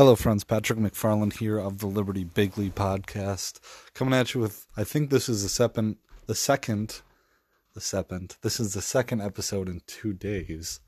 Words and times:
Hello, 0.00 0.16
friends. 0.16 0.44
Patrick 0.44 0.78
MacFarlane 0.78 1.30
here 1.30 1.58
of 1.58 1.80
the 1.80 1.86
Liberty 1.86 2.24
Bigley 2.24 2.70
podcast, 2.70 3.60
coming 3.92 4.14
at 4.14 4.32
you 4.32 4.40
with. 4.40 4.66
I 4.74 4.82
think 4.82 5.10
this 5.10 5.28
is 5.28 5.42
the 5.42 5.50
second, 5.50 5.96
the 6.24 6.34
second, 6.34 7.02
the 7.74 7.82
second. 7.82 8.36
This 8.40 8.58
is 8.58 8.72
the 8.72 8.80
second 8.80 9.20
episode 9.20 9.68
in 9.68 9.82
two 9.86 10.14
days, 10.14 10.80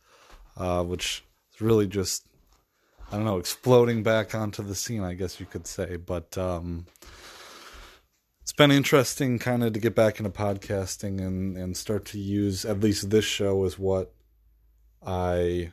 uh, 0.57 0.83
which 0.83 1.25
is 1.53 1.61
really 1.61 1.87
just, 1.87 2.27
I 3.11 3.17
don't 3.17 3.27
know, 3.27 3.37
exploding 3.37 4.03
back 4.03 4.35
onto 4.35 4.63
the 4.63 4.75
scene. 4.75 5.03
I 5.03 5.13
guess 5.13 5.39
you 5.39 5.45
could 5.45 5.67
say, 5.67 5.97
but 5.97 6.39
um, 6.39 6.87
it's 8.41 8.55
been 8.55 8.71
interesting, 8.71 9.39
kind 9.39 9.63
of, 9.63 9.75
to 9.75 9.79
get 9.79 9.95
back 9.95 10.21
into 10.21 10.31
podcasting 10.31 11.21
and 11.21 11.59
and 11.59 11.77
start 11.77 12.07
to 12.07 12.19
use 12.19 12.65
at 12.65 12.81
least 12.81 13.11
this 13.11 13.27
show 13.27 13.67
as 13.67 13.79
what 13.79 14.15
I 15.07 15.73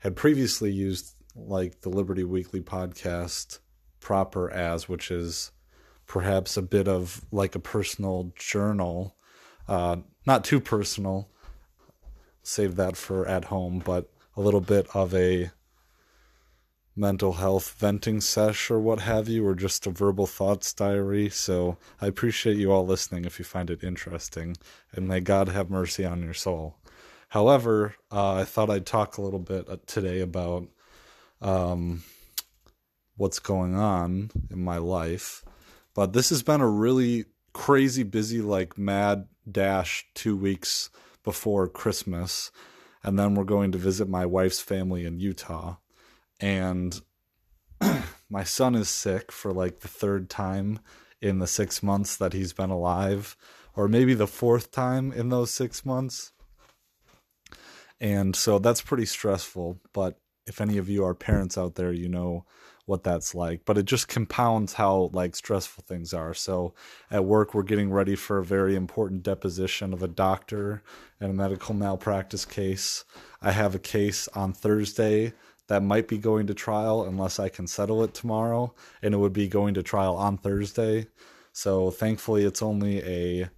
had 0.00 0.16
previously 0.16 0.70
used 0.70 1.14
like 1.46 1.80
the 1.80 1.88
Liberty 1.88 2.24
Weekly 2.24 2.60
podcast 2.60 3.58
proper 4.00 4.50
as, 4.50 4.88
which 4.88 5.10
is 5.10 5.52
perhaps 6.06 6.56
a 6.56 6.62
bit 6.62 6.88
of 6.88 7.24
like 7.30 7.54
a 7.54 7.60
personal 7.60 8.32
journal, 8.36 9.16
uh, 9.68 9.96
not 10.26 10.44
too 10.44 10.60
personal. 10.60 11.28
Save 12.42 12.76
that 12.76 12.96
for 12.96 13.26
at 13.26 13.46
home, 13.46 13.82
but 13.84 14.10
a 14.36 14.40
little 14.40 14.60
bit 14.60 14.86
of 14.94 15.14
a 15.14 15.50
mental 16.96 17.34
health 17.34 17.76
venting 17.78 18.20
sesh 18.20 18.70
or 18.70 18.80
what 18.80 19.00
have 19.00 19.28
you, 19.28 19.46
or 19.46 19.54
just 19.54 19.86
a 19.86 19.90
verbal 19.90 20.26
thoughts 20.26 20.72
diary. 20.72 21.28
So 21.28 21.76
I 22.00 22.06
appreciate 22.06 22.56
you 22.56 22.72
all 22.72 22.86
listening 22.86 23.24
if 23.24 23.38
you 23.38 23.44
find 23.44 23.70
it 23.70 23.84
interesting, 23.84 24.56
and 24.92 25.06
may 25.06 25.20
God 25.20 25.48
have 25.48 25.70
mercy 25.70 26.04
on 26.04 26.22
your 26.22 26.34
soul. 26.34 26.76
However, 27.28 27.94
uh, 28.10 28.36
I 28.36 28.44
thought 28.44 28.70
I'd 28.70 28.86
talk 28.86 29.16
a 29.16 29.22
little 29.22 29.38
bit 29.38 29.68
uh, 29.68 29.76
today 29.86 30.20
about 30.20 30.66
um, 31.40 32.02
what's 33.16 33.38
going 33.38 33.74
on 33.74 34.30
in 34.50 34.62
my 34.62 34.78
life. 34.78 35.44
But 35.94 36.12
this 36.12 36.30
has 36.30 36.42
been 36.42 36.60
a 36.60 36.68
really 36.68 37.26
crazy 37.52 38.02
busy, 38.02 38.40
like 38.40 38.78
mad 38.78 39.26
dash 39.50 40.06
two 40.14 40.36
weeks 40.36 40.90
before 41.24 41.68
Christmas. 41.68 42.50
And 43.02 43.18
then 43.18 43.34
we're 43.34 43.44
going 43.44 43.72
to 43.72 43.78
visit 43.78 44.08
my 44.08 44.26
wife's 44.26 44.60
family 44.60 45.04
in 45.04 45.18
Utah. 45.18 45.76
And 46.40 47.00
my 48.30 48.44
son 48.44 48.74
is 48.74 48.88
sick 48.88 49.32
for 49.32 49.52
like 49.52 49.80
the 49.80 49.88
third 49.88 50.30
time 50.30 50.80
in 51.20 51.38
the 51.38 51.46
six 51.46 51.82
months 51.82 52.16
that 52.16 52.32
he's 52.32 52.52
been 52.52 52.70
alive, 52.70 53.36
or 53.74 53.88
maybe 53.88 54.14
the 54.14 54.26
fourth 54.26 54.70
time 54.70 55.12
in 55.12 55.30
those 55.30 55.50
six 55.50 55.84
months. 55.84 56.32
And 58.00 58.36
so 58.36 58.58
that's 58.58 58.82
pretty 58.82 59.06
stressful. 59.06 59.80
But 59.92 60.20
if 60.48 60.60
any 60.60 60.78
of 60.78 60.88
you 60.88 61.04
are 61.04 61.14
parents 61.14 61.56
out 61.56 61.76
there, 61.76 61.92
you 61.92 62.08
know 62.08 62.44
what 62.86 63.04
that's 63.04 63.34
like. 63.34 63.60
But 63.66 63.76
it 63.76 63.84
just 63.84 64.08
compounds 64.08 64.72
how 64.72 65.10
like 65.12 65.36
stressful 65.36 65.84
things 65.86 66.14
are. 66.14 66.32
So 66.32 66.74
at 67.10 67.24
work, 67.24 67.54
we're 67.54 67.62
getting 67.62 67.90
ready 67.90 68.16
for 68.16 68.38
a 68.38 68.44
very 68.44 68.74
important 68.74 69.22
deposition 69.22 69.92
of 69.92 70.02
a 70.02 70.08
doctor 70.08 70.82
and 71.20 71.30
a 71.30 71.34
medical 71.34 71.74
malpractice 71.74 72.46
case. 72.46 73.04
I 73.42 73.52
have 73.52 73.74
a 73.74 73.78
case 73.78 74.26
on 74.28 74.54
Thursday 74.54 75.34
that 75.68 75.82
might 75.82 76.08
be 76.08 76.16
going 76.16 76.46
to 76.46 76.54
trial 76.54 77.04
unless 77.04 77.38
I 77.38 77.50
can 77.50 77.66
settle 77.66 78.02
it 78.02 78.14
tomorrow, 78.14 78.74
and 79.02 79.12
it 79.12 79.18
would 79.18 79.34
be 79.34 79.48
going 79.48 79.74
to 79.74 79.82
trial 79.82 80.16
on 80.16 80.38
Thursday. 80.38 81.08
So 81.52 81.90
thankfully, 81.90 82.44
it's 82.44 82.62
only 82.62 83.02
a 83.02 83.50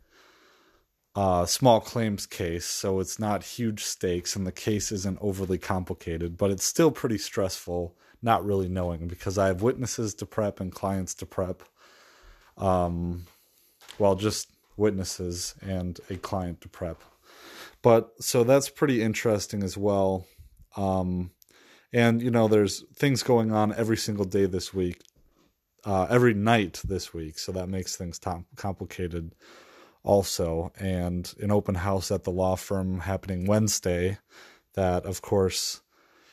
uh, 1.20 1.44
small 1.44 1.82
claims 1.82 2.24
case, 2.24 2.64
so 2.64 2.98
it's 2.98 3.18
not 3.18 3.44
huge 3.44 3.84
stakes 3.84 4.34
and 4.34 4.46
the 4.46 4.52
case 4.52 4.90
isn't 4.90 5.18
overly 5.20 5.58
complicated, 5.58 6.38
but 6.38 6.50
it's 6.50 6.64
still 6.64 6.90
pretty 6.90 7.18
stressful 7.18 7.94
not 8.22 8.42
really 8.42 8.70
knowing 8.70 9.06
because 9.06 9.36
I 9.36 9.48
have 9.48 9.60
witnesses 9.60 10.14
to 10.14 10.24
prep 10.24 10.60
and 10.60 10.72
clients 10.72 11.12
to 11.16 11.26
prep. 11.26 11.62
Um, 12.56 13.26
well, 13.98 14.14
just 14.14 14.48
witnesses 14.78 15.54
and 15.60 16.00
a 16.08 16.16
client 16.16 16.62
to 16.62 16.70
prep. 16.70 17.02
But 17.82 18.12
so 18.20 18.42
that's 18.42 18.70
pretty 18.70 19.02
interesting 19.02 19.62
as 19.62 19.76
well. 19.76 20.26
Um, 20.74 21.32
and 21.92 22.22
you 22.22 22.30
know, 22.30 22.48
there's 22.48 22.82
things 22.94 23.22
going 23.22 23.52
on 23.52 23.74
every 23.74 23.98
single 23.98 24.24
day 24.24 24.46
this 24.46 24.72
week, 24.72 25.02
uh, 25.84 26.06
every 26.08 26.32
night 26.32 26.80
this 26.82 27.12
week, 27.12 27.38
so 27.38 27.52
that 27.52 27.68
makes 27.68 27.94
things 27.94 28.18
tom- 28.18 28.46
complicated 28.56 29.34
also, 30.02 30.72
and 30.78 31.32
an 31.40 31.50
open 31.50 31.76
house 31.76 32.10
at 32.10 32.24
the 32.24 32.30
law 32.30 32.56
firm 32.56 33.00
happening 33.00 33.46
Wednesday. 33.46 34.18
That, 34.74 35.04
of 35.04 35.20
course, 35.20 35.80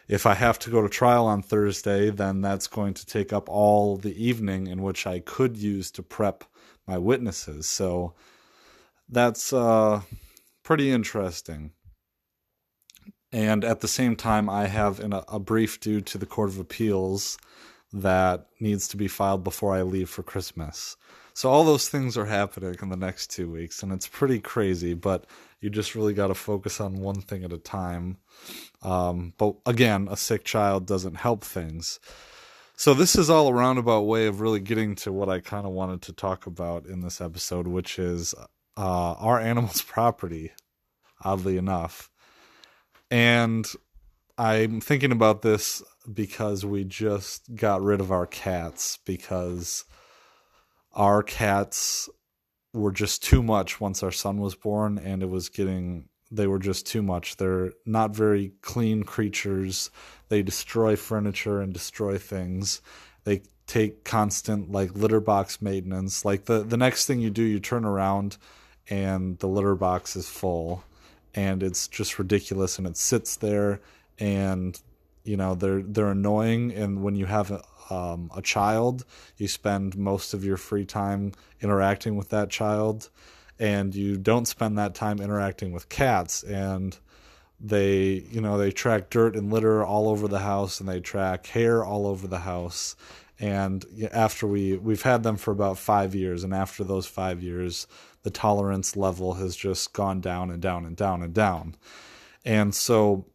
if 0.07 0.25
I 0.25 0.35
have 0.35 0.57
to 0.59 0.69
go 0.69 0.81
to 0.81 0.89
trial 0.89 1.25
on 1.25 1.41
Thursday, 1.41 2.09
then 2.09 2.41
that's 2.41 2.67
going 2.67 2.93
to 2.93 3.05
take 3.05 3.33
up 3.33 3.49
all 3.49 3.97
the 3.97 4.23
evening 4.23 4.67
in 4.67 4.81
which 4.81 5.05
I 5.05 5.19
could 5.19 5.57
use 5.57 5.91
to 5.91 6.03
prep 6.03 6.43
my 6.87 6.97
witnesses. 6.97 7.67
So 7.67 8.13
that's 9.09 9.51
uh, 9.51 10.01
pretty 10.63 10.91
interesting. 10.91 11.71
And 13.33 13.65
at 13.65 13.81
the 13.81 13.87
same 13.87 14.15
time, 14.15 14.49
I 14.49 14.67
have 14.67 15.01
a, 15.01 15.23
a 15.27 15.39
brief 15.39 15.79
due 15.81 15.99
to 16.01 16.17
the 16.17 16.25
Court 16.25 16.49
of 16.49 16.59
Appeals 16.59 17.37
that 17.93 18.47
needs 18.59 18.87
to 18.89 18.97
be 18.97 19.07
filed 19.07 19.43
before 19.43 19.73
I 19.73 19.81
leave 19.81 20.09
for 20.09 20.23
Christmas. 20.23 20.97
So 21.33 21.49
all 21.49 21.63
those 21.63 21.87
things 21.87 22.17
are 22.17 22.25
happening 22.25 22.75
in 22.81 22.89
the 22.89 22.97
next 22.97 23.27
two 23.29 23.49
weeks, 23.51 23.83
and 23.83 23.91
it's 23.91 24.07
pretty 24.07 24.39
crazy. 24.39 24.93
But 24.93 25.25
you 25.61 25.69
just 25.69 25.95
really 25.95 26.13
got 26.13 26.27
to 26.27 26.35
focus 26.35 26.81
on 26.81 26.95
one 26.95 27.21
thing 27.21 27.43
at 27.43 27.53
a 27.53 27.57
time. 27.57 28.17
Um, 28.81 29.33
but 29.37 29.55
again, 29.65 30.07
a 30.09 30.17
sick 30.17 30.43
child 30.43 30.85
doesn't 30.85 31.15
help 31.15 31.43
things. 31.43 31.99
So 32.75 32.93
this 32.93 33.15
is 33.15 33.29
all 33.29 33.47
a 33.47 33.53
roundabout 33.53 34.01
way 34.01 34.27
of 34.27 34.41
really 34.41 34.59
getting 34.59 34.95
to 34.95 35.11
what 35.11 35.29
I 35.29 35.39
kind 35.39 35.65
of 35.65 35.73
wanted 35.73 36.01
to 36.03 36.13
talk 36.13 36.45
about 36.45 36.85
in 36.85 37.01
this 37.01 37.21
episode, 37.21 37.67
which 37.67 37.97
is 37.97 38.35
uh, 38.75 39.13
our 39.13 39.39
animals' 39.39 39.81
property. 39.87 40.51
Oddly 41.23 41.57
enough, 41.57 42.11
and 43.09 43.65
I'm 44.37 44.81
thinking 44.81 45.11
about 45.11 45.41
this 45.41 45.81
because 46.11 46.65
we 46.65 46.83
just 46.83 47.55
got 47.55 47.81
rid 47.81 47.99
of 47.99 48.11
our 48.11 48.25
cats 48.25 48.99
because 49.05 49.85
our 50.93 51.21
cats 51.21 52.09
were 52.73 52.91
just 52.91 53.23
too 53.23 53.43
much 53.43 53.81
once 53.81 54.03
our 54.03 54.11
son 54.11 54.39
was 54.39 54.55
born 54.55 54.97
and 54.97 55.21
it 55.21 55.29
was 55.29 55.49
getting 55.49 56.07
they 56.29 56.47
were 56.47 56.59
just 56.59 56.85
too 56.85 57.01
much. 57.01 57.37
They're 57.37 57.71
not 57.85 58.13
very 58.13 58.51
clean 58.61 59.03
creatures. 59.03 59.89
They 60.29 60.41
destroy 60.41 60.97
furniture 60.97 61.61
and 61.61 61.73
destroy 61.73 62.17
things. 62.17 62.81
They 63.23 63.43
take 63.65 64.03
constant 64.03 64.71
like 64.71 64.95
litter 64.95 65.19
box 65.19 65.61
maintenance. 65.61 66.25
Like 66.25 66.45
the 66.45 66.63
the 66.63 66.77
next 66.77 67.05
thing 67.05 67.19
you 67.19 67.29
do 67.29 67.43
you 67.43 67.59
turn 67.59 67.85
around 67.85 68.37
and 68.89 69.37
the 69.39 69.47
litter 69.47 69.75
box 69.75 70.15
is 70.15 70.29
full 70.29 70.83
and 71.33 71.61
it's 71.61 71.87
just 71.87 72.19
ridiculous 72.19 72.77
and 72.77 72.87
it 72.87 72.97
sits 72.97 73.35
there 73.35 73.79
and 74.19 74.81
you 75.27 75.37
know 75.37 75.55
they're 75.55 75.81
they're 75.81 76.11
annoying 76.11 76.71
and 76.73 77.03
when 77.03 77.15
you 77.15 77.25
have 77.25 77.51
um, 77.89 78.31
a 78.35 78.41
child, 78.41 79.05
you 79.37 79.47
spend 79.47 79.97
most 79.97 80.33
of 80.33 80.43
your 80.43 80.57
free 80.57 80.85
time 80.85 81.33
interacting 81.61 82.15
with 82.15 82.29
that 82.29 82.49
child, 82.49 83.09
and 83.59 83.95
you 83.95 84.17
don't 84.17 84.47
spend 84.47 84.77
that 84.77 84.95
time 84.95 85.19
interacting 85.19 85.71
with 85.71 85.89
cats. 85.89 86.43
And 86.43 86.97
they, 87.59 88.25
you 88.29 88.41
know, 88.41 88.57
they 88.57 88.71
track 88.71 89.09
dirt 89.09 89.35
and 89.35 89.51
litter 89.51 89.83
all 89.83 90.09
over 90.09 90.27
the 90.27 90.39
house, 90.39 90.79
and 90.79 90.87
they 90.87 90.99
track 90.99 91.47
hair 91.47 91.83
all 91.83 92.07
over 92.07 92.27
the 92.27 92.39
house. 92.39 92.95
And 93.39 93.85
after 94.11 94.47
we 94.47 94.77
we've 94.77 95.03
had 95.03 95.23
them 95.23 95.37
for 95.37 95.51
about 95.51 95.77
five 95.77 96.15
years, 96.15 96.43
and 96.43 96.53
after 96.53 96.83
those 96.83 97.05
five 97.05 97.41
years, 97.43 97.87
the 98.23 98.31
tolerance 98.31 98.95
level 98.95 99.35
has 99.35 99.55
just 99.55 99.93
gone 99.93 100.21
down 100.21 100.49
and 100.49 100.61
down 100.61 100.85
and 100.85 100.95
down 100.95 101.21
and 101.21 101.33
down. 101.33 101.75
And 102.43 102.73
so 102.73 103.25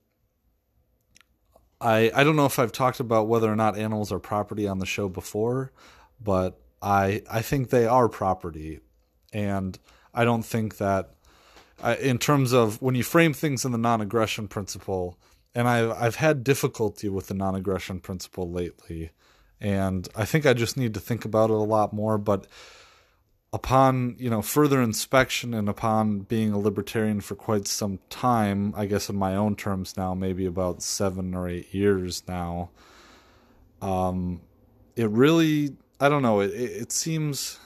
I 1.82 2.10
I 2.14 2.24
don't 2.24 2.36
know 2.36 2.46
if 2.46 2.58
I've 2.58 2.72
talked 2.72 3.00
about 3.00 3.28
whether 3.28 3.50
or 3.52 3.56
not 3.56 3.76
animals 3.76 4.12
are 4.12 4.18
property 4.18 4.66
on 4.68 4.78
the 4.78 4.86
show 4.86 5.08
before, 5.08 5.72
but 6.22 6.58
I 6.80 7.22
I 7.30 7.42
think 7.42 7.70
they 7.70 7.86
are 7.86 8.08
property, 8.08 8.80
and 9.32 9.78
I 10.14 10.24
don't 10.24 10.44
think 10.44 10.76
that 10.78 11.12
I, 11.82 11.96
in 11.96 12.18
terms 12.18 12.52
of 12.52 12.80
when 12.80 12.94
you 12.94 13.02
frame 13.02 13.34
things 13.34 13.64
in 13.64 13.72
the 13.72 13.78
non-aggression 13.78 14.48
principle, 14.48 15.18
and 15.54 15.68
I've 15.68 15.90
I've 15.90 16.16
had 16.16 16.44
difficulty 16.44 17.08
with 17.08 17.26
the 17.26 17.34
non-aggression 17.34 18.00
principle 18.00 18.50
lately, 18.50 19.10
and 19.60 20.08
I 20.14 20.24
think 20.24 20.46
I 20.46 20.52
just 20.52 20.76
need 20.76 20.94
to 20.94 21.00
think 21.00 21.24
about 21.24 21.50
it 21.50 21.54
a 21.54 21.56
lot 21.56 21.92
more, 21.92 22.16
but 22.16 22.46
upon 23.52 24.16
you 24.18 24.30
know 24.30 24.40
further 24.40 24.80
inspection 24.80 25.52
and 25.52 25.68
upon 25.68 26.20
being 26.20 26.52
a 26.52 26.58
libertarian 26.58 27.20
for 27.20 27.34
quite 27.34 27.66
some 27.66 27.98
time 28.08 28.72
i 28.76 28.86
guess 28.86 29.08
in 29.10 29.16
my 29.16 29.34
own 29.36 29.54
terms 29.54 29.96
now 29.96 30.14
maybe 30.14 30.46
about 30.46 30.82
seven 30.82 31.34
or 31.34 31.48
eight 31.48 31.72
years 31.74 32.22
now 32.26 32.70
um 33.82 34.40
it 34.96 35.08
really 35.10 35.76
i 36.00 36.08
don't 36.08 36.22
know 36.22 36.40
it, 36.40 36.50
it 36.52 36.92
seems 36.92 37.58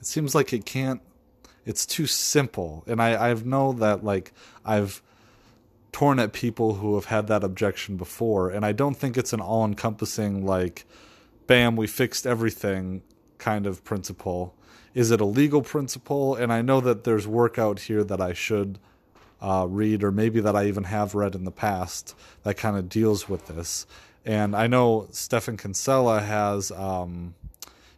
it 0.00 0.06
seems 0.06 0.34
like 0.34 0.52
it 0.52 0.64
can't 0.64 1.02
it's 1.66 1.84
too 1.84 2.06
simple 2.06 2.82
and 2.86 3.02
i 3.02 3.30
i 3.30 3.34
know 3.34 3.72
that 3.72 4.02
like 4.02 4.32
i've 4.64 5.02
torn 5.92 6.18
at 6.18 6.32
people 6.32 6.74
who 6.74 6.94
have 6.94 7.06
had 7.06 7.26
that 7.28 7.42
objection 7.42 7.96
before, 7.96 8.50
and 8.50 8.64
I 8.64 8.70
don't 8.70 8.96
think 8.96 9.16
it's 9.16 9.32
an 9.32 9.40
all 9.40 9.64
encompassing, 9.64 10.46
like, 10.46 10.84
bam, 11.46 11.74
we 11.74 11.86
fixed 11.86 12.26
everything 12.26 13.02
kind 13.38 13.66
of 13.66 13.82
principle. 13.84 14.54
Is 14.98 15.12
it 15.12 15.20
a 15.20 15.24
legal 15.24 15.62
principle? 15.62 16.34
And 16.34 16.52
I 16.52 16.60
know 16.60 16.80
that 16.80 17.04
there's 17.04 17.24
work 17.24 17.56
out 17.56 17.78
here 17.78 18.02
that 18.02 18.20
I 18.20 18.32
should 18.32 18.80
uh, 19.40 19.64
read, 19.70 20.02
or 20.02 20.10
maybe 20.10 20.40
that 20.40 20.56
I 20.56 20.66
even 20.66 20.82
have 20.82 21.14
read 21.14 21.36
in 21.36 21.44
the 21.44 21.52
past 21.52 22.16
that 22.42 22.56
kind 22.56 22.76
of 22.76 22.88
deals 22.88 23.28
with 23.28 23.46
this. 23.46 23.86
And 24.26 24.56
I 24.56 24.66
know 24.66 25.06
Stephan 25.12 25.56
Kinsella 25.56 26.20
has 26.20 26.72
um, 26.72 27.36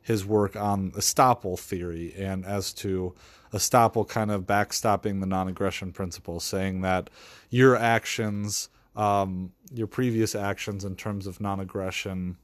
his 0.03 0.27
work 0.27 0.57
on 0.57 0.91
estoppel 0.91 1.59
theory 1.59 2.13
and 2.19 2.45
as 2.45 2.71
to 2.75 3.15
estoppel 3.55 4.07
kind 4.07 4.31
of 4.31 4.43
backstopping 4.43 5.21
the 5.21 5.27
non-aggression 5.27 5.93
principle, 5.93 6.39
saying 6.39 6.83
that 6.83 7.09
your 7.49 7.77
actions, 7.77 8.69
um, 8.95 9.53
your 9.73 9.87
previous 9.87 10.35
actions 10.35 10.85
in 10.85 10.97
terms 10.97 11.27
of 11.27 11.41
non-aggression, 11.41 12.37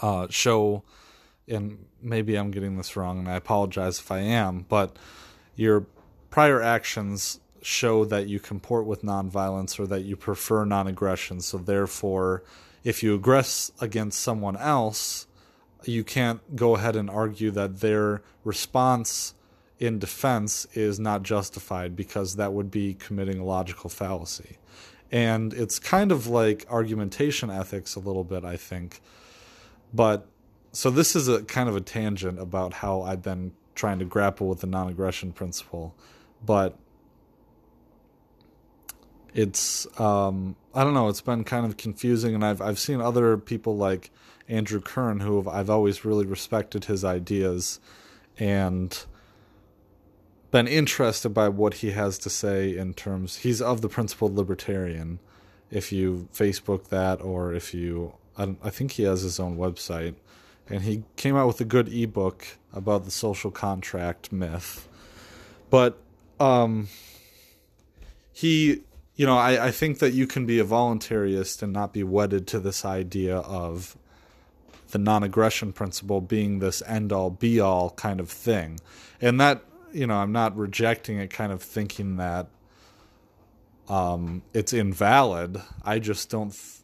uh, 0.00 0.28
show, 0.30 0.82
and 1.48 1.84
maybe 2.02 2.36
I'm 2.36 2.50
getting 2.50 2.76
this 2.76 2.96
wrong, 2.96 3.18
and 3.18 3.28
I 3.28 3.34
apologize 3.34 3.98
if 3.98 4.10
I 4.10 4.20
am, 4.20 4.66
but 4.68 4.96
your 5.56 5.86
prior 6.30 6.62
actions 6.62 7.40
show 7.62 8.04
that 8.04 8.28
you 8.28 8.38
comport 8.38 8.86
with 8.86 9.02
nonviolence 9.02 9.78
or 9.80 9.86
that 9.86 10.02
you 10.02 10.16
prefer 10.16 10.64
non-aggression. 10.64 11.40
So 11.40 11.58
therefore, 11.58 12.44
if 12.84 13.02
you 13.02 13.18
aggress 13.18 13.70
against 13.80 14.20
someone 14.20 14.56
else, 14.56 15.26
you 15.84 16.04
can't 16.04 16.56
go 16.56 16.76
ahead 16.76 16.96
and 16.96 17.10
argue 17.10 17.50
that 17.52 17.80
their 17.80 18.22
response 18.44 19.34
in 19.78 19.98
defense 19.98 20.66
is 20.74 20.98
not 20.98 21.22
justified 21.22 21.94
because 21.94 22.36
that 22.36 22.52
would 22.52 22.70
be 22.70 22.94
committing 22.94 23.38
a 23.38 23.44
logical 23.44 23.90
fallacy. 23.90 24.58
And 25.10 25.52
it's 25.54 25.78
kind 25.78 26.12
of 26.12 26.26
like 26.26 26.66
argumentation 26.68 27.50
ethics 27.50 27.94
a 27.94 28.00
little 28.00 28.24
bit, 28.24 28.44
I 28.44 28.56
think. 28.56 29.00
But 29.94 30.26
so 30.78 30.90
this 30.90 31.16
is 31.16 31.26
a 31.26 31.42
kind 31.42 31.68
of 31.68 31.74
a 31.74 31.80
tangent 31.80 32.38
about 32.38 32.72
how 32.72 33.02
I've 33.02 33.20
been 33.20 33.50
trying 33.74 33.98
to 33.98 34.04
grapple 34.04 34.46
with 34.46 34.60
the 34.60 34.68
non 34.68 34.88
aggression 34.88 35.32
principle. 35.32 35.92
But 36.46 36.78
it's 39.34 39.88
um, 39.98 40.54
I 40.72 40.84
don't 40.84 40.94
know, 40.94 41.08
it's 41.08 41.20
been 41.20 41.42
kind 41.42 41.66
of 41.66 41.78
confusing 41.78 42.32
and 42.32 42.44
I've 42.44 42.60
I've 42.62 42.78
seen 42.78 43.00
other 43.00 43.36
people 43.36 43.76
like 43.76 44.12
Andrew 44.46 44.80
Kern 44.80 45.18
who 45.18 45.50
I've 45.50 45.68
always 45.68 46.04
really 46.04 46.26
respected 46.26 46.84
his 46.84 47.04
ideas 47.04 47.80
and 48.38 49.04
been 50.52 50.68
interested 50.68 51.30
by 51.30 51.48
what 51.48 51.74
he 51.74 51.90
has 51.90 52.18
to 52.18 52.30
say 52.30 52.76
in 52.76 52.94
terms 52.94 53.38
he's 53.38 53.60
of 53.60 53.80
the 53.80 53.88
principled 53.88 54.36
libertarian 54.36 55.18
if 55.72 55.90
you 55.90 56.28
facebook 56.32 56.84
that 56.84 57.20
or 57.20 57.52
if 57.52 57.74
you 57.74 58.14
I, 58.38 58.54
I, 58.62 58.70
think 58.70 58.92
he 58.92 59.02
has 59.02 59.22
his 59.22 59.38
own 59.38 59.58
website 59.58 60.14
and 60.70 60.82
he 60.82 61.02
came 61.16 61.36
out 61.36 61.46
with 61.46 61.60
a 61.60 61.64
good 61.64 61.92
ebook 61.92 62.46
about 62.72 63.04
the 63.04 63.10
social 63.10 63.50
contract 63.50 64.32
myth 64.32 64.88
but 65.70 65.98
um 66.40 66.88
he 68.32 68.82
you 69.16 69.26
know 69.26 69.36
I, 69.36 69.66
I 69.66 69.70
think 69.70 69.98
that 69.98 70.12
you 70.12 70.26
can 70.26 70.46
be 70.46 70.58
a 70.58 70.64
voluntarist 70.64 71.62
and 71.62 71.72
not 71.72 71.92
be 71.92 72.04
wedded 72.04 72.46
to 72.48 72.60
this 72.60 72.84
idea 72.84 73.38
of 73.38 73.96
the 74.90 74.98
non-aggression 74.98 75.72
principle 75.72 76.20
being 76.20 76.60
this 76.60 76.82
end 76.86 77.12
all 77.12 77.30
be 77.30 77.60
all 77.60 77.90
kind 77.90 78.20
of 78.20 78.30
thing 78.30 78.80
and 79.20 79.40
that 79.40 79.62
you 79.92 80.06
know, 80.06 80.16
I'm 80.16 80.32
not 80.32 80.56
rejecting 80.56 81.18
it, 81.18 81.30
kind 81.30 81.52
of 81.52 81.62
thinking 81.62 82.16
that 82.16 82.48
um, 83.88 84.42
it's 84.52 84.72
invalid. 84.72 85.60
I 85.84 85.98
just 85.98 86.30
don't. 86.30 86.50
Th- 86.50 86.74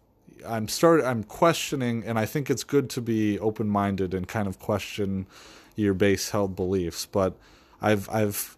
I'm 0.47 0.69
start. 0.69 1.03
I'm 1.05 1.25
questioning, 1.25 2.05
and 2.05 2.19
I 2.19 2.27
think 2.27 2.51
it's 2.51 2.65
good 2.65 2.91
to 2.91 3.01
be 3.01 3.39
open 3.39 3.69
minded 3.69 4.15
and 4.15 4.27
kind 4.27 4.49
of 4.49 4.59
question 4.59 5.27
your 5.77 5.95
base 5.95 6.31
held 6.31 6.55
beliefs. 6.55 7.07
But 7.07 7.37
I've 7.81 8.09
I've 8.11 8.57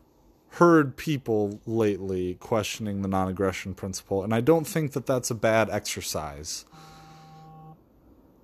heard 0.50 0.97
people 0.97 1.61
lately 1.67 2.35
questioning 2.35 3.03
the 3.03 3.09
non 3.09 3.29
aggression 3.29 3.75
principle, 3.75 4.23
and 4.23 4.35
I 4.35 4.41
don't 4.41 4.67
think 4.67 4.93
that 4.93 5.06
that's 5.06 5.31
a 5.31 5.35
bad 5.35 5.71
exercise. 5.71 6.65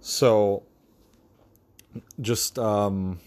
So, 0.01 0.65
just 2.21 2.59
um, 2.59 3.21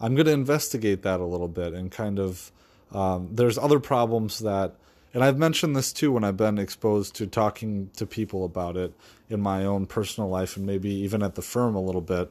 I'm 0.00 0.14
going 0.14 0.26
to 0.26 0.32
investigate 0.32 1.02
that 1.02 1.20
a 1.20 1.24
little 1.24 1.48
bit 1.48 1.72
and 1.74 1.90
kind 1.90 2.18
of. 2.18 2.52
Um, 2.90 3.28
there's 3.32 3.58
other 3.58 3.80
problems 3.80 4.38
that, 4.38 4.74
and 5.14 5.24
I've 5.24 5.38
mentioned 5.38 5.74
this 5.74 5.92
too 5.92 6.12
when 6.12 6.24
I've 6.24 6.36
been 6.36 6.58
exposed 6.58 7.14
to 7.16 7.26
talking 7.26 7.90
to 7.96 8.06
people 8.06 8.44
about 8.44 8.76
it 8.76 8.92
in 9.28 9.40
my 9.40 9.64
own 9.64 9.86
personal 9.86 10.28
life 10.28 10.56
and 10.56 10.66
maybe 10.66 10.90
even 10.90 11.22
at 11.22 11.34
the 11.34 11.42
firm 11.42 11.74
a 11.74 11.80
little 11.80 12.00
bit. 12.00 12.30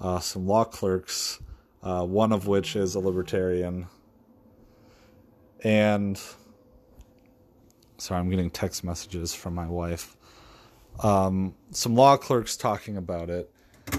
Uh, 0.00 0.20
some 0.20 0.46
law 0.46 0.64
clerks, 0.64 1.40
uh, 1.82 2.04
one 2.04 2.32
of 2.32 2.46
which 2.46 2.76
is 2.76 2.94
a 2.94 3.00
libertarian. 3.00 3.86
And 5.62 6.20
sorry, 7.98 8.20
I'm 8.20 8.30
getting 8.30 8.50
text 8.50 8.84
messages 8.84 9.34
from 9.34 9.54
my 9.54 9.66
wife. 9.66 10.16
Um, 11.02 11.54
some 11.70 11.94
law 11.94 12.16
clerks 12.16 12.56
talking 12.56 12.96
about 12.96 13.30
it 13.30 13.50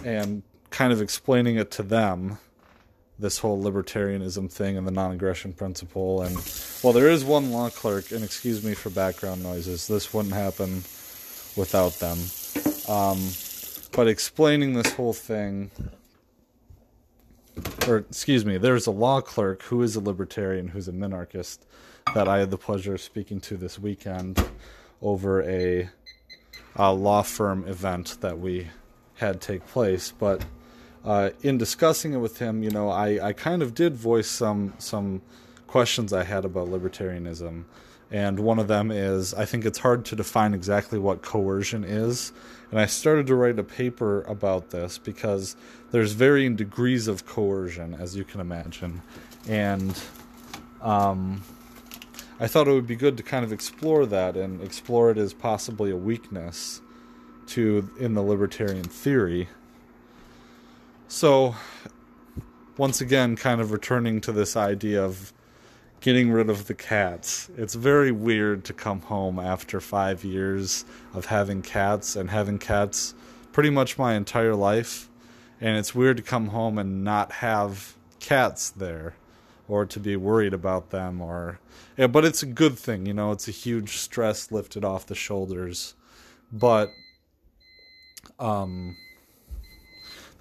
and 0.03 0.43
kind 0.69 0.93
of 0.93 1.01
explaining 1.01 1.55
it 1.55 1.71
to 1.71 1.83
them 1.83 2.37
this 3.19 3.37
whole 3.39 3.61
libertarianism 3.61 4.51
thing 4.51 4.77
and 4.77 4.87
the 4.87 4.91
non-aggression 4.91 5.53
principle. 5.53 6.21
And 6.21 6.35
well 6.83 6.93
there 6.93 7.09
is 7.09 7.23
one 7.23 7.51
law 7.51 7.69
clerk 7.69 8.11
and 8.11 8.23
excuse 8.23 8.63
me 8.63 8.73
for 8.73 8.89
background 8.89 9.43
noises 9.43 9.87
this 9.87 10.13
wouldn't 10.13 10.33
happen 10.33 10.83
without 11.55 11.93
them. 11.99 12.17
Um, 12.87 13.19
but 13.91 14.07
explaining 14.07 14.73
this 14.73 14.93
whole 14.93 15.13
thing 15.13 15.71
or 17.87 17.97
excuse 17.97 18.45
me 18.45 18.57
there's 18.57 18.87
a 18.87 18.91
law 18.91 19.19
clerk 19.19 19.63
who 19.63 19.81
is 19.83 19.95
a 19.95 19.99
libertarian 19.99 20.69
who's 20.69 20.87
a 20.87 20.93
minarchist 20.93 21.59
that 22.13 22.25
i 22.25 22.39
had 22.39 22.51
the 22.51 22.57
pleasure 22.57 22.93
of 22.93 23.01
speaking 23.01 23.41
to 23.41 23.57
this 23.57 23.77
weekend 23.77 24.41
over 25.01 25.43
a, 25.43 25.89
a 26.75 26.93
law 26.93 27.21
firm 27.21 27.67
event 27.67 28.17
that 28.21 28.39
we 28.39 28.67
had 29.15 29.41
take 29.41 29.65
place. 29.67 30.11
But 30.11 30.43
uh, 31.03 31.29
in 31.41 31.57
discussing 31.57 32.13
it 32.13 32.17
with 32.17 32.39
him, 32.39 32.63
you 32.63 32.69
know, 32.69 32.89
I, 32.89 33.29
I 33.29 33.33
kind 33.33 33.61
of 33.61 33.73
did 33.73 33.95
voice 33.95 34.27
some 34.27 34.73
some 34.77 35.21
questions 35.67 36.11
I 36.11 36.23
had 36.23 36.45
about 36.45 36.67
libertarianism, 36.67 37.63
and 38.11 38.39
one 38.39 38.59
of 38.59 38.67
them 38.67 38.91
is 38.91 39.33
I 39.33 39.45
think 39.45 39.65
it's 39.65 39.79
hard 39.79 40.03
to 40.05 40.15
define 40.15 40.53
exactly 40.53 40.99
what 40.99 41.21
coercion 41.21 41.83
is, 41.83 42.33
and 42.71 42.79
I 42.79 42.85
started 42.85 43.27
to 43.27 43.35
write 43.35 43.59
a 43.59 43.63
paper 43.63 44.23
about 44.23 44.71
this 44.71 44.97
because 44.97 45.55
there's 45.91 46.13
varying 46.13 46.55
degrees 46.55 47.07
of 47.07 47.25
coercion, 47.25 47.93
as 47.93 48.15
you 48.15 48.25
can 48.25 48.41
imagine, 48.41 49.01
and 49.47 49.97
um, 50.81 51.43
I 52.41 52.47
thought 52.47 52.67
it 52.67 52.73
would 52.73 52.87
be 52.87 52.95
good 52.95 53.15
to 53.17 53.23
kind 53.23 53.45
of 53.45 53.53
explore 53.53 54.05
that 54.05 54.35
and 54.35 54.61
explore 54.61 55.11
it 55.11 55.17
as 55.17 55.33
possibly 55.33 55.91
a 55.91 55.97
weakness 55.97 56.81
to 57.47 57.89
in 57.97 58.13
the 58.13 58.21
libertarian 58.21 58.83
theory 58.83 59.47
so, 61.09 61.55
once 62.77 63.01
again, 63.01 63.35
kind 63.35 63.59
of 63.59 63.71
returning 63.71 64.21
to 64.21 64.31
this 64.31 64.55
idea 64.55 65.03
of 65.03 65.33
getting 66.01 66.31
rid 66.31 66.49
of 66.49 66.67
the 66.67 66.73
cats. 66.75 67.49
It's 67.57 67.73
very 67.73 68.11
weird 68.11 68.63
to 68.65 68.73
come 68.73 69.01
home 69.01 69.39
after 69.39 69.81
five 69.81 70.23
years 70.23 70.85
of 71.13 71.25
having 71.25 71.63
cats 71.63 72.15
and 72.15 72.29
having 72.29 72.59
cats 72.59 73.15
pretty 73.51 73.71
much 73.71 73.97
my 73.97 74.13
entire 74.13 74.55
life. 74.55 75.09
And 75.59 75.77
it's 75.77 75.93
weird 75.93 76.17
to 76.17 76.23
come 76.23 76.49
home 76.49 76.77
and 76.77 77.03
not 77.03 77.31
have 77.33 77.95
cats 78.19 78.69
there 78.69 79.15
or 79.67 79.85
to 79.87 79.99
be 79.99 80.15
worried 80.15 80.53
about 80.53 80.91
them 80.91 81.21
or 81.21 81.59
yeah, 81.97 82.07
but 82.07 82.23
it's 82.23 82.43
a 82.43 82.45
good 82.45 82.77
thing, 82.77 83.07
you 83.07 83.13
know, 83.13 83.31
it's 83.31 83.47
a 83.47 83.51
huge 83.51 83.97
stress 83.97 84.51
lifted 84.51 84.85
off 84.85 85.07
the 85.07 85.15
shoulders. 85.15 85.95
But 86.51 86.91
um 88.37 88.95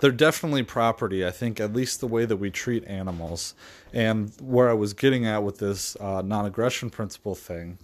they're 0.00 0.12
definitely 0.12 0.62
property. 0.62 1.26
I 1.26 1.30
think 1.30 1.60
at 1.60 1.72
least 1.72 2.00
the 2.00 2.06
way 2.06 2.24
that 2.24 2.36
we 2.36 2.50
treat 2.50 2.84
animals, 2.86 3.54
and 3.92 4.32
where 4.40 4.70
I 4.70 4.74
was 4.74 4.94
getting 4.94 5.26
at 5.26 5.42
with 5.42 5.58
this 5.58 5.96
uh, 6.00 6.22
non-aggression 6.22 6.90
principle 6.90 7.34
thing, 7.34 7.78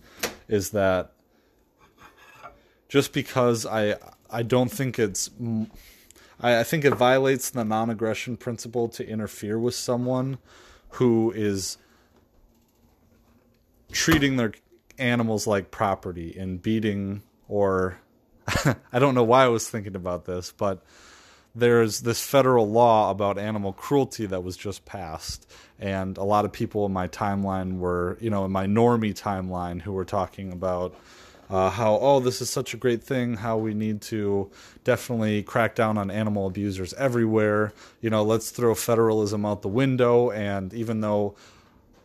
is 0.48 0.70
that 0.70 1.12
just 2.88 3.12
because 3.12 3.66
I 3.66 3.96
I 4.30 4.42
don't 4.42 4.70
think 4.70 4.98
it's 4.98 5.30
I, 6.40 6.60
I 6.60 6.62
think 6.62 6.84
it 6.84 6.94
violates 6.94 7.50
the 7.50 7.64
non-aggression 7.64 8.36
principle 8.36 8.88
to 8.90 9.06
interfere 9.06 9.58
with 9.58 9.74
someone 9.74 10.38
who 10.90 11.32
is 11.32 11.78
treating 13.90 14.36
their 14.36 14.52
animals 14.98 15.46
like 15.46 15.70
property 15.70 16.36
and 16.38 16.62
beating 16.62 17.22
or 17.48 17.98
I 18.92 18.98
don't 18.98 19.14
know 19.14 19.24
why 19.24 19.44
I 19.44 19.48
was 19.48 19.68
thinking 19.68 19.96
about 19.96 20.26
this, 20.26 20.52
but 20.56 20.82
there's 21.54 22.00
this 22.00 22.24
federal 22.24 22.68
law 22.68 23.10
about 23.10 23.38
animal 23.38 23.72
cruelty 23.72 24.26
that 24.26 24.42
was 24.42 24.56
just 24.56 24.84
passed 24.84 25.46
and 25.78 26.18
a 26.18 26.24
lot 26.24 26.44
of 26.44 26.52
people 26.52 26.86
in 26.86 26.92
my 26.92 27.08
timeline 27.08 27.78
were 27.78 28.16
you 28.20 28.30
know 28.30 28.44
in 28.44 28.50
my 28.50 28.66
normie 28.66 29.14
timeline 29.14 29.80
who 29.80 29.92
were 29.92 30.04
talking 30.04 30.52
about 30.52 30.94
uh, 31.50 31.70
how 31.70 31.98
oh 32.00 32.20
this 32.20 32.40
is 32.40 32.48
such 32.48 32.74
a 32.74 32.76
great 32.76 33.02
thing 33.02 33.34
how 33.34 33.56
we 33.56 33.74
need 33.74 34.00
to 34.00 34.50
definitely 34.82 35.42
crack 35.42 35.74
down 35.74 35.98
on 35.98 36.10
animal 36.10 36.46
abusers 36.46 36.94
everywhere. 36.94 37.72
You 38.00 38.10
know 38.10 38.22
let's 38.22 38.50
throw 38.50 38.74
federalism 38.74 39.44
out 39.44 39.62
the 39.62 39.68
window 39.68 40.30
and 40.30 40.72
even 40.72 41.00
though 41.00 41.34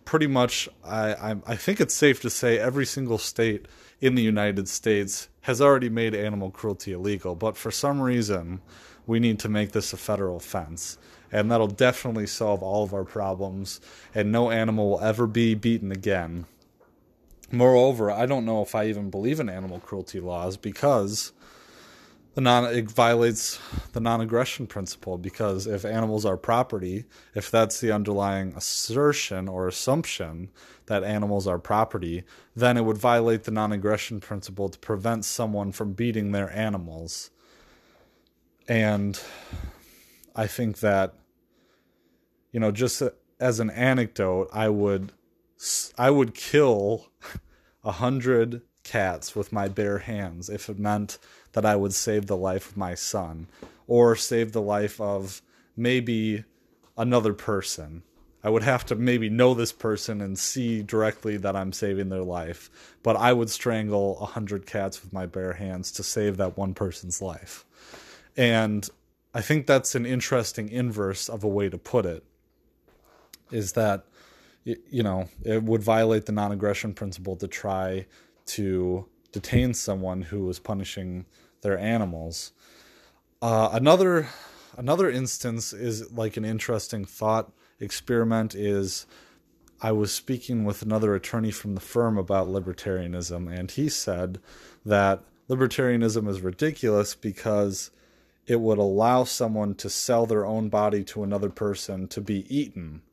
pretty 0.06 0.28
much 0.28 0.68
I, 0.84 1.14
I, 1.14 1.36
I 1.48 1.56
think 1.56 1.80
it's 1.80 1.94
safe 1.94 2.22
to 2.22 2.30
say 2.30 2.58
every 2.60 2.86
single 2.86 3.18
state 3.18 3.68
in 4.02 4.16
the 4.16 4.24
United 4.24 4.68
States 4.68 5.30
has 5.42 5.62
already 5.62 5.90
made 5.90 6.16
animal 6.16 6.52
cruelty 6.52 6.92
illegal 6.92 7.36
but 7.36 7.56
for 7.56 7.72
some 7.72 8.02
reason 8.02 8.62
we 9.08 9.20
need 9.20 9.40
to 9.40 9.50
make 9.50 9.72
this 9.72 9.94
a 9.94 9.98
federal 9.98 10.38
offense. 10.38 10.98
And 11.32 11.52
that'll 11.52 11.68
definitely 11.68 12.28
solve 12.28 12.64
all 12.64 12.84
of 12.84 12.94
our 12.94 13.04
problems, 13.04 13.80
and 14.16 14.32
no 14.32 14.50
animal 14.50 14.90
will 14.90 15.02
ever 15.02 15.28
be 15.28 15.54
beaten 15.54 15.92
again. 15.92 16.46
Moreover, 17.52 18.12
I 18.12 18.26
don't 18.26 18.46
know 18.46 18.62
if 18.62 18.76
I 18.76 18.86
even 18.86 19.10
believe 19.10 19.40
in 19.40 19.50
animal 19.50 19.80
cruelty 19.80 20.20
laws 20.20 20.58
because 20.58 21.32
the 22.36 22.42
non 22.42 22.66
it 22.66 22.90
violates 22.90 23.60
the 23.94 24.00
non-aggression 24.00 24.68
principle 24.68 25.18
because 25.18 25.66
if 25.66 25.84
animals 25.84 26.26
are 26.26 26.38
property, 26.38 27.06
if 27.34 27.50
that's 27.50 27.80
the 27.82 27.92
underlying 27.92 28.54
assertion 28.56 29.48
or 29.48 29.68
assumption 29.68 30.50
that 30.86 31.04
animals 31.04 31.48
are 31.48 31.60
property, 31.60 32.24
then 32.56 32.78
it 32.78 32.86
would 32.86 32.98
violate 32.98 33.44
the 33.44 33.52
non-aggression 33.52 34.20
principle 34.20 34.70
to 34.70 34.80
prevent 34.80 35.26
someone 35.26 35.72
from 35.72 35.94
beating 35.94 36.32
their 36.32 36.56
animals 36.56 37.32
and 38.70 39.20
I 40.36 40.48
think 40.48 40.80
that 40.80 41.16
you 42.54 42.60
know 42.60 42.72
just 42.72 43.02
as 43.40 43.60
an 43.60 43.72
anecdote, 43.72 44.50
I 44.54 44.70
would 44.70 45.12
I 45.98 46.12
would 46.12 46.34
kill 46.34 47.08
a 47.84 47.92
hundred 47.94 48.62
cats 48.84 49.36
with 49.36 49.52
my 49.52 49.68
bare 49.68 50.00
hands 50.00 50.50
if 50.50 50.70
it 50.70 50.80
meant 50.80 51.18
that 51.54 51.66
I 51.66 51.76
would 51.76 51.94
save 51.94 52.28
the 52.28 52.38
life 52.38 52.70
of 52.70 52.78
my 52.78 52.96
son 52.96 53.48
or 53.88 54.16
save 54.16 54.52
the 54.52 54.62
life 54.62 55.02
of 55.02 55.42
maybe 55.76 56.44
another 56.98 57.34
person. 57.34 58.04
I 58.42 58.50
would 58.50 58.64
have 58.64 58.86
to 58.86 58.96
maybe 58.96 59.30
know 59.30 59.54
this 59.54 59.74
person 59.74 60.22
and 60.22 60.40
see 60.40 60.82
directly 60.82 61.36
that 61.38 61.58
I'm 61.58 61.74
saving 61.74 62.08
their 62.08 62.24
life, 62.24 62.70
but 63.04 63.18
I 63.18 63.34
would 63.34 63.50
strangle 63.50 64.18
a 64.20 64.26
hundred 64.26 64.66
cats 64.66 65.04
with 65.04 65.12
my 65.12 65.26
bare 65.26 65.54
hands 65.54 65.92
to 65.94 66.04
save 66.04 66.38
that 66.38 66.58
one 66.58 66.74
person's 66.74 67.22
life. 67.22 67.66
And 68.38 68.90
I 69.34 69.42
think 69.42 69.68
that's 69.68 69.96
an 69.96 70.06
interesting 70.06 70.70
inverse 70.70 71.30
of 71.30 71.44
a 71.44 71.48
way 71.48 71.70
to 71.70 71.78
put 71.78 72.06
it 72.06 72.24
is 73.52 73.74
that 73.74 74.06
you 74.64 75.02
know 75.02 75.28
it 75.44 75.64
would 75.64 75.82
violate 75.82 76.26
the 76.26 76.32
non-aggression 76.32 76.94
principle 76.94 77.36
to 77.36 77.48
try 77.48 78.06
to 78.46 79.06
detain 79.32 79.74
someone 79.74 80.24
who 80.24 80.46
was 80.46 80.60
punishing 80.60 81.26
their 81.62 81.78
animals. 81.78 82.52
Uh, 83.42 83.70
another 83.72 84.28
another 84.78 85.10
instance 85.10 85.74
is 85.74 86.12
like 86.12 86.38
an 86.38 86.46
interesting 86.46 87.06
thought 87.06 87.52
experiment 87.80 88.56
is 88.56 89.06
I 89.82 89.92
was 89.94 90.12
speaking 90.12 90.66
with 90.66 90.82
another 90.82 91.16
attorney 91.16 91.52
from 91.52 91.76
the 91.76 91.82
firm 91.82 92.18
about 92.18 92.48
libertarianism 92.48 93.52
and 93.52 93.72
he 93.72 93.88
said 93.88 94.40
that 94.86 95.24
libertarianism 95.50 96.28
is 96.28 96.42
ridiculous 96.42 97.16
because 97.16 97.92
it 98.50 98.60
would 98.60 98.80
allow 98.80 99.24
someone 99.24 99.76
to 99.76 99.90
sell 99.90 100.26
their 100.26 100.44
own 100.44 100.70
body 100.70 101.04
to 101.04 101.24
another 101.24 101.50
person 101.50 102.08
to 102.08 102.20
be 102.20 102.46
eaten. 102.54 103.04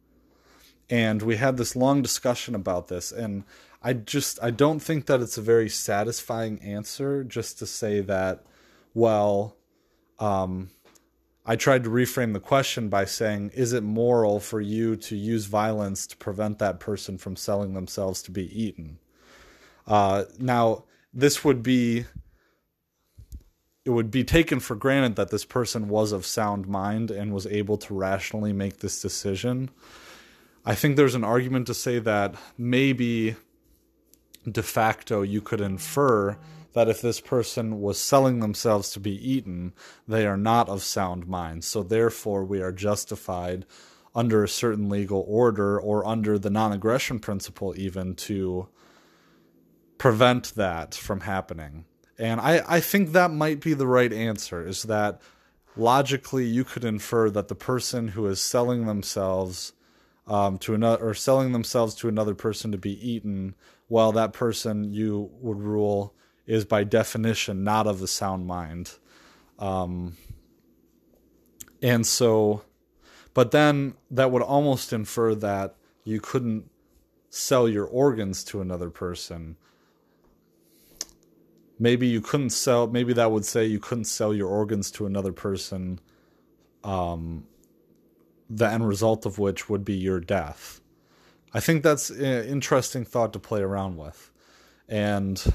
And 0.88 1.21
we 1.21 1.37
had 1.37 1.59
this 1.59 1.76
long 1.76 2.00
discussion 2.00 2.55
about 2.55 2.88
this 2.88 3.12
and 3.12 3.45
I 3.83 3.93
just 3.93 4.43
I 4.43 4.50
don't 4.50 4.81
think 4.81 5.07
that 5.07 5.21
it's 5.21 5.37
a 5.37 5.43
very 5.43 5.69
satisfying 5.69 6.59
answer 6.61 7.23
just 7.23 7.59
to 7.59 7.66
say 7.66 8.00
that 8.00 8.45
well 8.95 9.57
um 10.19 10.71
I 11.45 11.55
tried 11.55 11.85
to 11.85 11.90
reframe 11.90 12.33
the 12.33 12.40
question 12.40 12.88
by 12.88 13.05
saying, 13.05 13.52
is 13.55 13.73
it 13.73 13.85
moral 13.85 14.40
for 14.40 14.61
you 14.61 14.97
to 14.97 15.14
use 15.14 15.45
violence 15.45 16.05
to 16.09 16.16
prevent 16.16 16.59
that 16.59 16.81
person 16.81 17.19
from 17.19 17.37
selling 17.37 17.75
themselves 17.75 18.21
to 18.23 18.33
be 18.33 18.50
eaten? 18.61 18.99
Uh, 19.87 20.25
now, 20.40 20.83
this 21.14 21.45
would 21.45 21.62
be 21.62 22.05
it 23.87 23.90
would 23.90 24.11
be 24.11 24.25
taken 24.25 24.59
for 24.59 24.75
granted 24.75 25.14
that 25.14 25.31
this 25.31 25.45
person 25.45 25.88
was 25.88 26.11
of 26.11 26.26
sound 26.26 26.66
mind 26.66 27.12
and 27.12 27.33
was 27.33 27.47
able 27.47 27.78
to 27.78 27.95
rationally 27.95 28.52
make 28.52 28.78
this 28.78 29.00
decision. 29.00 29.71
I 30.64 30.75
think 30.75 30.97
there's 30.97 31.14
an 31.14 31.23
argument 31.23 31.69
to 31.69 31.75
say 31.75 32.00
that 32.00 32.35
maybe 32.59 33.37
de 34.50 34.62
facto 34.62 35.23
you 35.23 35.40
could 35.40 35.61
infer 35.61 36.37
that 36.73 36.88
if 36.88 37.00
this 37.00 37.21
person 37.21 37.81
was 37.81 37.97
selling 37.97 38.40
themselves 38.40 38.90
to 38.90 39.00
be 39.00 39.12
eaten, 39.12 39.73
they 40.09 40.26
are 40.26 40.37
not 40.37 40.69
of 40.69 40.83
sound 40.83 41.28
mind. 41.28 41.62
So 41.62 41.85
therefore, 41.85 42.45
we 42.45 42.61
are 42.61 42.73
justified 42.73 43.66
under 44.16 44.43
a 44.43 44.49
certain 44.49 44.88
legal 44.88 45.25
order 45.28 45.81
or 45.81 46.05
under 46.05 46.40
the 46.40 46.50
non 46.50 46.73
aggression 46.73 47.21
principle, 47.21 47.73
even 47.76 48.16
to 48.16 48.66
prevent 49.97 50.57
that 50.57 50.93
from 50.93 51.21
happening. 51.21 51.85
And 52.18 52.40
I, 52.40 52.62
I 52.66 52.80
think 52.80 53.12
that 53.12 53.30
might 53.30 53.61
be 53.61 53.75
the 53.75 53.87
right 53.87 54.12
answer 54.12 54.66
is 54.66 54.85
that 54.85 55.20
logically 55.76 56.46
you 56.46 56.64
could 56.64 56.85
infer 56.85 57.28
that 57.30 57.49
the 57.49 57.54
person 57.54 58.08
who 58.08 58.26
is 58.26 58.40
selling 58.40 58.87
themselves 58.87 59.73
um, 60.26 60.58
to 60.58 60.75
another 60.75 61.04
or 61.04 61.14
selling 61.14 61.52
themselves 61.52 61.94
to 61.96 62.08
another 62.08 62.35
person 62.35 62.73
to 62.73 62.78
be 62.78 62.92
eaten, 63.08 63.54
while 63.88 64.12
that 64.12 64.32
person 64.32 64.92
you 64.92 65.30
would 65.40 65.61
rule 65.61 66.14
is 66.46 66.64
by 66.64 66.85
definition 66.85 67.62
not 67.62 67.87
of 67.87 68.02
a 68.02 68.06
sound 68.06 68.46
mind. 68.46 68.92
Um, 69.58 70.16
and 71.82 72.06
so, 72.06 72.62
but 73.35 73.50
then 73.50 73.94
that 74.11 74.30
would 74.30 74.42
almost 74.42 74.92
infer 74.92 75.35
that 75.37 75.76
you 76.04 76.20
couldn't 76.20 76.70
sell 77.28 77.68
your 77.68 77.85
organs 77.85 78.42
to 78.44 78.61
another 78.61 78.90
person 78.90 79.56
maybe 81.78 82.06
you 82.06 82.21
couldn't 82.21 82.50
sell 82.50 82.87
maybe 82.87 83.12
that 83.12 83.30
would 83.30 83.45
say 83.45 83.64
you 83.64 83.78
couldn't 83.78 84.04
sell 84.04 84.33
your 84.35 84.49
organs 84.49 84.90
to 84.90 85.06
another 85.06 85.33
person 85.33 85.99
um, 86.85 87.45
the 88.49 88.68
end 88.68 88.87
result 88.87 89.26
of 89.26 89.38
which 89.38 89.68
would 89.68 89.85
be 89.85 89.95
your 89.95 90.21
death 90.21 90.80
i 91.52 91.61
think 91.61 91.83
that's 91.83 92.11
an 92.11 92.45
interesting 92.45 93.04
thought 93.04 93.33
to 93.33 93.38
play 93.38 93.61
around 93.61 93.97
with 93.97 94.30
and 94.88 95.52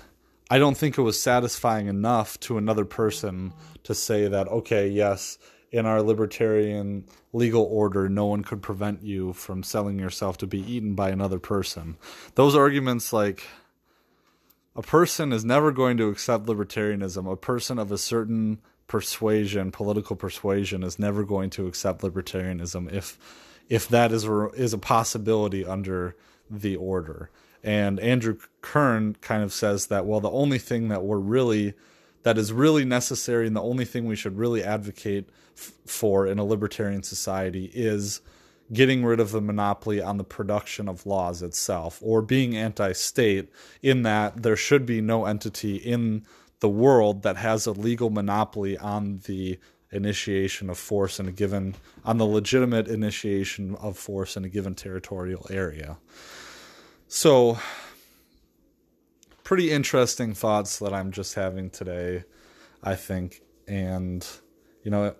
i 0.49 0.57
don't 0.57 0.77
think 0.77 0.97
it 0.97 1.01
was 1.01 1.19
satisfying 1.19 1.87
enough 1.87 2.39
to 2.39 2.57
another 2.57 2.85
person 2.85 3.53
to 3.83 3.95
say 3.95 4.27
that 4.27 4.47
okay 4.47 4.87
yes 4.87 5.37
in 5.71 5.85
our 5.85 6.01
libertarian 6.01 7.05
legal 7.33 7.63
order, 7.63 8.09
no 8.09 8.25
one 8.25 8.43
could 8.43 8.61
prevent 8.61 9.03
you 9.03 9.33
from 9.33 9.63
selling 9.63 9.97
yourself 9.97 10.37
to 10.37 10.47
be 10.47 10.59
eaten 10.59 10.95
by 10.95 11.09
another 11.09 11.39
person. 11.39 11.97
Those 12.35 12.55
arguments, 12.55 13.13
like, 13.13 13.43
a 14.75 14.81
person 14.81 15.33
is 15.33 15.43
never 15.43 15.71
going 15.71 15.97
to 15.97 16.09
accept 16.09 16.45
libertarianism. 16.45 17.31
A 17.31 17.35
person 17.35 17.77
of 17.77 17.91
a 17.91 17.97
certain 17.97 18.59
persuasion, 18.87 19.71
political 19.71 20.15
persuasion, 20.15 20.83
is 20.83 20.99
never 20.99 21.23
going 21.23 21.49
to 21.51 21.67
accept 21.67 22.01
libertarianism 22.01 22.91
if 22.91 23.17
if 23.69 23.87
that 23.87 24.11
is 24.11 24.25
a, 24.25 24.47
is 24.49 24.73
a 24.73 24.77
possibility 24.77 25.65
under 25.65 26.15
the 26.49 26.75
order. 26.75 27.29
And 27.63 27.99
Andrew 27.99 28.37
Kern 28.61 29.15
kind 29.21 29.43
of 29.43 29.53
says 29.53 29.87
that 29.87 30.05
well, 30.05 30.19
the 30.19 30.31
only 30.31 30.57
thing 30.57 30.89
that 30.89 31.03
we're 31.03 31.17
really 31.17 31.73
that 32.23 32.37
is 32.37 32.53
really 32.53 32.85
necessary 32.85 33.47
and 33.47 33.55
the 33.55 33.61
only 33.61 33.85
thing 33.85 34.05
we 34.05 34.15
should 34.15 34.37
really 34.37 34.63
advocate 34.63 35.29
f- 35.57 35.73
for 35.85 36.27
in 36.27 36.37
a 36.37 36.43
libertarian 36.43 37.03
society 37.03 37.71
is 37.73 38.21
getting 38.73 39.03
rid 39.03 39.19
of 39.19 39.31
the 39.31 39.41
monopoly 39.41 40.01
on 40.01 40.17
the 40.17 40.23
production 40.23 40.87
of 40.87 41.05
laws 41.05 41.41
itself 41.41 41.99
or 42.01 42.21
being 42.21 42.55
anti 42.55 42.91
state, 42.93 43.49
in 43.81 44.03
that 44.03 44.43
there 44.43 44.55
should 44.55 44.85
be 44.85 45.01
no 45.01 45.25
entity 45.25 45.75
in 45.75 46.25
the 46.59 46.69
world 46.69 47.23
that 47.23 47.37
has 47.37 47.65
a 47.65 47.71
legal 47.71 48.09
monopoly 48.09 48.77
on 48.77 49.19
the 49.25 49.59
initiation 49.91 50.69
of 50.69 50.77
force 50.77 51.19
in 51.19 51.27
a 51.27 51.31
given 51.31 51.75
on 52.05 52.17
the 52.17 52.25
legitimate 52.25 52.87
initiation 52.87 53.75
of 53.75 53.97
force 53.97 54.37
in 54.37 54.45
a 54.45 54.49
given 54.49 54.73
territorial 54.73 55.45
area. 55.49 55.97
So 57.07 57.59
pretty 59.43 59.71
interesting 59.71 60.33
thoughts 60.33 60.79
that 60.79 60.93
I'm 60.93 61.11
just 61.11 61.33
having 61.33 61.69
today, 61.69 62.23
I 62.81 62.95
think. 62.95 63.41
And 63.67 64.25
you 64.83 64.91
know, 64.91 65.15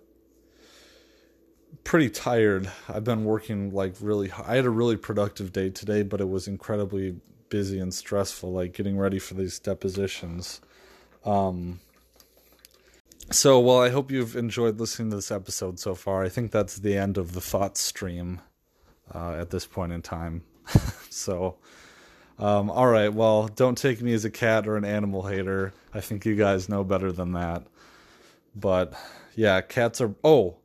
pretty 1.84 2.10
tired. 2.10 2.72
I've 2.88 3.04
been 3.04 3.26
working 3.26 3.72
like 3.72 3.96
really. 4.02 4.32
I 4.32 4.56
had 4.56 4.66
a 4.66 4.70
really 4.70 4.98
productive 4.98 5.52
day 5.52 5.70
today, 5.70 6.04
but 6.04 6.22
it 6.22 6.30
was 6.30 6.48
incredibly 6.48 7.16
busy 7.50 7.80
and 7.80 7.94
stressful, 7.94 8.52
like 8.52 8.74
getting 8.74 8.98
ready 8.98 9.20
for 9.20 9.34
these 9.34 9.60
depositions. 9.60 10.62
Um, 11.26 11.80
so, 13.30 13.60
well, 13.60 13.80
I 13.80 13.90
hope 13.90 14.12
you've 14.12 14.36
enjoyed 14.36 14.80
listening 14.80 15.10
to 15.12 15.18
this 15.18 15.32
episode 15.32 15.80
so 15.80 15.96
far. 15.96 16.24
I 16.24 16.30
think 16.30 16.52
that's 16.52 16.78
the 16.78 16.98
end 16.98 17.18
of 17.18 17.34
the 17.34 17.42
thought 17.42 17.78
stream 17.78 18.42
uh, 19.14 19.34
at 19.34 19.52
this 19.52 19.66
point 19.66 19.94
in 19.94 20.02
time. 20.02 20.44
so, 21.10 21.58
um, 22.40 22.70
all 22.70 22.88
right, 22.88 23.14
well, 23.14 23.48
don't 23.48 23.78
take 23.78 24.02
me 24.02 24.14
as 24.14 24.26
a 24.26 24.32
cat 24.32 24.68
or 24.68 24.76
an 24.76 24.86
animal 24.86 25.24
hater. 25.24 25.74
I 25.94 26.02
think 26.02 26.26
you 26.26 26.36
guys 26.36 26.68
know 26.68 26.84
better 26.84 27.12
than 27.12 27.34
that. 27.34 27.64
But 28.56 28.94
yeah, 29.36 29.62
cats 29.62 30.02
are. 30.02 30.14
Oh, 30.24 30.58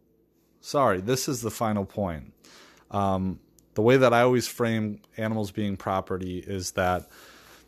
sorry, 0.66 1.00
this 1.00 1.28
is 1.28 1.42
the 1.42 1.50
final 1.50 1.84
point. 1.84 2.32
Um, 2.90 3.38
the 3.74 3.82
way 3.82 3.96
that 3.96 4.12
I 4.12 4.22
always 4.22 4.48
frame 4.48 5.00
animals 5.16 5.52
being 5.52 5.76
property 5.76 6.38
is 6.44 6.72
that 6.72 7.08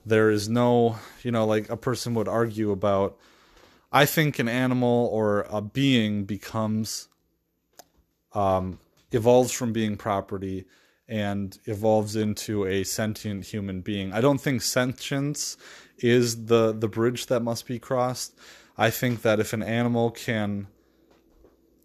there 0.04 0.30
is 0.30 0.48
no, 0.48 0.98
you 1.22 1.30
know, 1.30 1.46
like 1.46 1.70
a 1.70 1.76
person 1.76 2.14
would 2.14 2.26
argue 2.26 2.72
about 2.72 3.16
I 3.92 4.04
think 4.04 4.38
an 4.38 4.48
animal 4.48 5.08
or 5.12 5.46
a 5.48 5.62
being 5.62 6.24
becomes 6.24 7.08
um, 8.34 8.80
evolves 9.12 9.52
from 9.52 9.72
being 9.72 9.96
property 9.96 10.66
and 11.06 11.56
evolves 11.66 12.16
into 12.16 12.66
a 12.66 12.84
sentient 12.84 13.46
human 13.46 13.80
being. 13.80 14.12
I 14.12 14.20
don't 14.20 14.40
think 14.40 14.60
sentience 14.60 15.56
is 15.98 16.46
the 16.46 16.72
the 16.72 16.88
bridge 16.88 17.26
that 17.26 17.40
must 17.40 17.66
be 17.66 17.78
crossed. 17.78 18.34
I 18.76 18.90
think 18.90 19.22
that 19.22 19.38
if 19.38 19.52
an 19.52 19.62
animal 19.62 20.10
can 20.10 20.66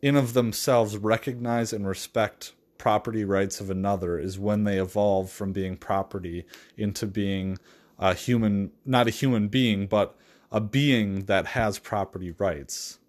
in 0.04 0.18
of 0.18 0.34
themselves 0.34 0.98
recognize 0.98 1.72
and 1.72 1.88
respect 1.88 2.52
property 2.78 3.24
rights 3.24 3.62
of 3.62 3.70
another 3.70 4.20
is 4.20 4.38
when 4.38 4.66
they 4.66 4.78
evolve 4.78 5.32
from 5.32 5.54
being 5.54 5.78
property 5.78 6.46
into 6.76 7.08
being 7.08 7.58
a 7.98 8.14
human 8.14 8.70
not 8.86 9.08
a 9.08 9.12
human 9.12 9.48
being 9.48 9.88
but 9.88 10.14
a 10.52 10.60
being 10.60 11.24
that 11.26 11.48
has 11.48 11.80
property 11.80 12.32
rights. 12.38 13.00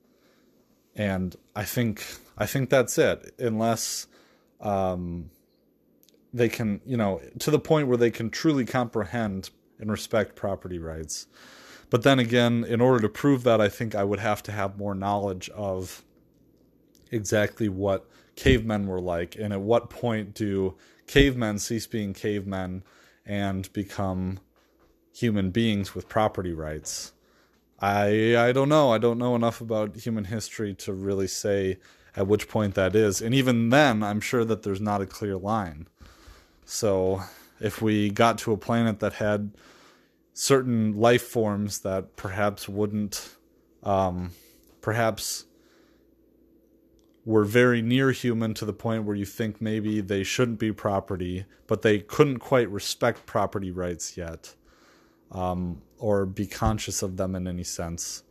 And 0.95 1.35
I 1.57 1.65
think 1.65 2.07
I 2.39 2.47
think 2.47 2.71
that's 2.71 2.97
it. 2.97 3.35
Unless 3.41 4.07
um, 4.61 5.31
they 6.33 6.49
can, 6.49 6.81
you 6.87 6.97
know, 6.97 7.21
to 7.41 7.51
the 7.51 7.59
point 7.59 7.89
where 7.89 7.97
they 7.97 8.13
can 8.13 8.31
truly 8.31 8.65
comprehend 8.65 9.51
and 9.81 9.91
respect 9.91 10.37
property 10.37 10.79
rights. 10.79 11.27
But 11.91 12.05
then 12.05 12.21
again, 12.21 12.65
in 12.65 12.81
order 12.81 13.01
to 13.01 13.09
prove 13.09 13.43
that, 13.43 13.61
I 13.61 13.69
think 13.69 13.97
I 13.97 14.05
would 14.05 14.21
have 14.21 14.45
to 14.45 14.53
have 14.53 14.79
more 14.79 14.95
knowledge 14.95 15.49
of 15.51 16.05
exactly 17.15 17.69
what 17.69 18.09
cavemen 18.37 18.87
were 18.87 19.01
like 19.01 19.37
and 19.37 19.53
at 19.53 19.61
what 19.61 19.89
point 19.89 20.35
do 20.35 20.75
cavemen 21.07 21.59
cease 21.59 21.87
being 21.87 22.13
cavemen 22.13 22.83
and 23.25 23.73
become 23.73 24.41
human 25.15 25.51
beings 25.51 25.95
with 25.95 26.09
property 26.09 26.53
rights. 26.53 27.13
I 27.81 28.37
I 28.37 28.53
don't 28.53 28.69
know. 28.69 28.93
I 28.93 28.99
don't 28.99 29.19
know 29.19 29.35
enough 29.35 29.61
about 29.61 29.97
human 29.97 30.25
history 30.25 30.75
to 30.75 30.93
really 30.93 31.29
say 31.29 31.79
at 32.17 32.27
which 32.27 32.49
point 32.49 32.75
that 32.75 32.95
is. 32.95 33.21
And 33.21 33.35
even 33.35 33.71
then, 33.71 34.03
I'm 34.03 34.21
sure 34.21 34.45
that 34.45 34.63
there's 34.63 34.81
not 34.81 35.01
a 35.01 35.07
clear 35.07 35.37
line. 35.37 35.89
So, 36.65 37.23
if 37.61 37.83
we 37.83 38.11
got 38.11 38.39
to 38.39 38.53
a 38.53 38.57
planet 38.57 39.01
that 39.01 39.15
had 39.15 39.53
certain 40.33 40.99
life 40.99 41.23
forms 41.23 41.81
that 41.81 42.17
perhaps 42.17 42.69
wouldn't 42.69 43.35
um, 43.83 44.33
perhaps 44.81 45.45
were 47.25 47.45
very 47.45 47.81
near 47.81 48.11
human 48.13 48.53
to 48.55 48.65
the 48.65 48.73
point 48.73 49.05
where 49.05 49.17
you 49.17 49.25
think 49.25 49.61
maybe 49.61 50.01
they 50.01 50.23
shouldn't 50.23 50.59
be 50.59 50.73
property, 50.73 51.47
but 51.67 51.83
they 51.83 51.99
couldn't 51.99 52.39
quite 52.39 52.69
respect 52.71 53.25
property 53.27 53.71
rights 53.71 54.17
yet 54.17 54.55
um, 55.31 55.81
or 55.99 56.27
be 56.27 56.47
conscious 56.47 57.03
of 57.03 57.17
them 57.17 57.35
in 57.35 57.47
any 57.47 57.65
sense. 57.65 58.23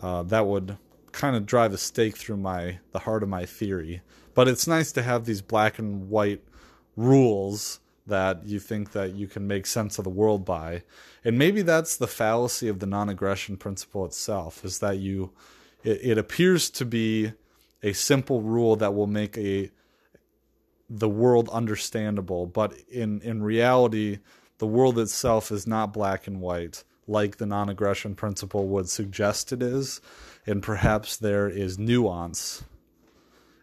Uh, 0.00 0.22
that 0.22 0.46
would 0.46 0.76
kind 1.12 1.36
of 1.36 1.46
drive 1.46 1.72
a 1.72 1.78
stake 1.78 2.16
through 2.16 2.36
my 2.36 2.78
the 2.92 3.00
heart 3.00 3.22
of 3.22 3.28
my 3.28 3.46
theory. 3.46 4.02
But 4.34 4.48
it's 4.48 4.66
nice 4.66 4.90
to 4.92 5.02
have 5.02 5.24
these 5.24 5.42
black 5.42 5.78
and 5.78 6.08
white 6.10 6.42
rules 6.96 7.80
that 8.06 8.44
you 8.44 8.58
think 8.58 8.92
that 8.92 9.14
you 9.14 9.26
can 9.26 9.46
make 9.46 9.64
sense 9.64 9.96
of 9.96 10.04
the 10.04 10.10
world 10.10 10.44
by. 10.44 10.82
And 11.24 11.38
maybe 11.38 11.62
that's 11.62 11.96
the 11.96 12.06
fallacy 12.06 12.68
of 12.68 12.80
the 12.80 12.86
non-aggression 12.86 13.56
principle 13.56 14.04
itself 14.04 14.64
is 14.64 14.80
that 14.80 14.98
you 14.98 15.30
it, 15.82 16.00
it 16.02 16.18
appears 16.18 16.68
to 16.70 16.84
be 16.84 17.32
a 17.84 17.92
simple 17.92 18.42
rule 18.42 18.74
that 18.74 18.94
will 18.94 19.06
make 19.06 19.38
a 19.38 19.70
the 20.90 21.08
world 21.08 21.48
understandable, 21.50 22.46
but 22.46 22.74
in 22.90 23.20
in 23.20 23.44
reality 23.44 24.18
the 24.58 24.66
world 24.66 24.98
itself 24.98 25.52
is 25.52 25.66
not 25.66 25.92
black 25.92 26.26
and 26.26 26.40
white 26.40 26.82
like 27.06 27.36
the 27.36 27.46
non 27.46 27.68
aggression 27.68 28.14
principle 28.14 28.66
would 28.68 28.88
suggest 28.88 29.52
it 29.52 29.62
is, 29.62 30.00
and 30.46 30.62
perhaps 30.62 31.16
there 31.16 31.48
is 31.48 31.78
nuance. 31.78 32.64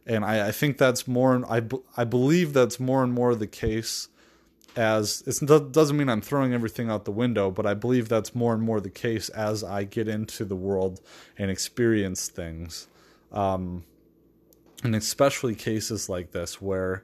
And 0.06 0.26
I, 0.26 0.48
I 0.48 0.52
think 0.52 0.78
that's 0.78 1.08
more, 1.08 1.46
I, 1.50 1.62
I 1.96 2.04
believe 2.04 2.54
that's 2.54 2.80
more 2.80 3.04
and 3.04 3.14
more 3.14 3.36
the 3.36 3.48
case 3.48 4.10
as 4.76 5.22
it 5.28 5.72
doesn't 5.72 5.98
mean 5.98 6.10
I'm 6.10 6.22
throwing 6.22 6.54
everything 6.54 6.90
out 6.90 7.06
the 7.06 7.12
window, 7.12 7.52
but 7.52 7.66
I 7.66 7.74
believe 7.74 8.08
that's 8.08 8.34
more 8.34 8.54
and 8.54 8.64
more 8.64 8.80
the 8.80 8.90
case 8.90 9.30
as 9.30 9.64
I 9.64 9.84
get 9.84 10.08
into 10.08 10.46
the 10.46 10.56
world 10.56 11.02
and 11.38 11.52
experience 11.52 12.30
things. 12.30 12.88
Um, 13.32 13.84
and 14.84 14.96
especially 14.96 15.56
cases 15.56 16.10
like 16.10 16.32
this 16.32 16.62
where 16.62 17.04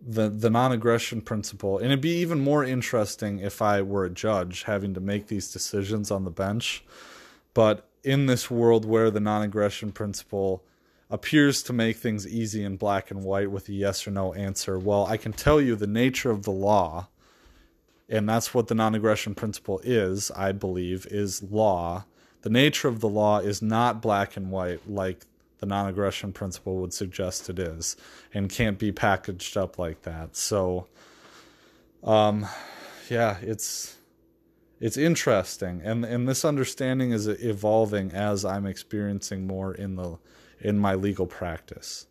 the 0.00 0.28
the 0.28 0.50
non-aggression 0.50 1.20
principle 1.20 1.78
and 1.78 1.86
it'd 1.86 2.00
be 2.00 2.20
even 2.20 2.40
more 2.40 2.64
interesting 2.64 3.38
if 3.40 3.60
I 3.60 3.82
were 3.82 4.04
a 4.04 4.10
judge 4.10 4.64
having 4.64 4.94
to 4.94 5.00
make 5.00 5.26
these 5.26 5.50
decisions 5.50 6.10
on 6.10 6.24
the 6.24 6.30
bench. 6.30 6.84
But 7.54 7.88
in 8.04 8.26
this 8.26 8.50
world 8.50 8.84
where 8.84 9.10
the 9.10 9.20
non-aggression 9.20 9.92
principle 9.92 10.62
appears 11.10 11.62
to 11.64 11.72
make 11.72 11.96
things 11.96 12.26
easy 12.26 12.62
in 12.62 12.76
black 12.76 13.10
and 13.10 13.24
white 13.24 13.50
with 13.50 13.68
a 13.68 13.72
yes 13.72 14.06
or 14.06 14.10
no 14.10 14.34
answer 14.34 14.78
well 14.78 15.06
I 15.06 15.16
can 15.16 15.32
tell 15.32 15.60
you 15.60 15.74
the 15.74 15.86
nature 15.86 16.30
of 16.30 16.44
the 16.44 16.52
law 16.52 17.08
and 18.08 18.28
that's 18.28 18.54
what 18.54 18.68
the 18.68 18.74
non-aggression 18.74 19.34
principle 19.34 19.80
is 19.82 20.30
I 20.30 20.52
believe 20.52 21.06
is 21.10 21.42
law. 21.42 22.04
The 22.42 22.50
nature 22.50 22.88
of 22.88 23.00
the 23.00 23.08
law 23.08 23.40
is 23.40 23.60
not 23.60 24.00
black 24.00 24.36
and 24.36 24.50
white 24.50 24.88
like 24.88 25.26
the 25.58 25.66
non 25.66 25.88
aggression 25.88 26.32
principle 26.32 26.76
would 26.76 26.92
suggest 26.92 27.48
it 27.50 27.58
is 27.58 27.96
and 28.32 28.48
can't 28.50 28.78
be 28.78 28.92
packaged 28.92 29.56
up 29.56 29.78
like 29.78 30.02
that. 30.02 30.36
So, 30.36 30.86
um, 32.02 32.46
yeah, 33.10 33.38
it's 33.42 33.96
it's 34.80 34.96
interesting 34.96 35.82
and 35.84 36.04
and 36.04 36.28
this 36.28 36.44
understanding 36.44 37.10
is 37.10 37.26
evolving 37.26 38.12
as 38.12 38.44
I'm 38.44 38.66
experiencing 38.66 39.46
more 39.46 39.74
in 39.74 39.96
the 39.96 40.18
in 40.60 40.78
my 40.78 40.94
legal 40.94 41.26
practice. 41.26 42.06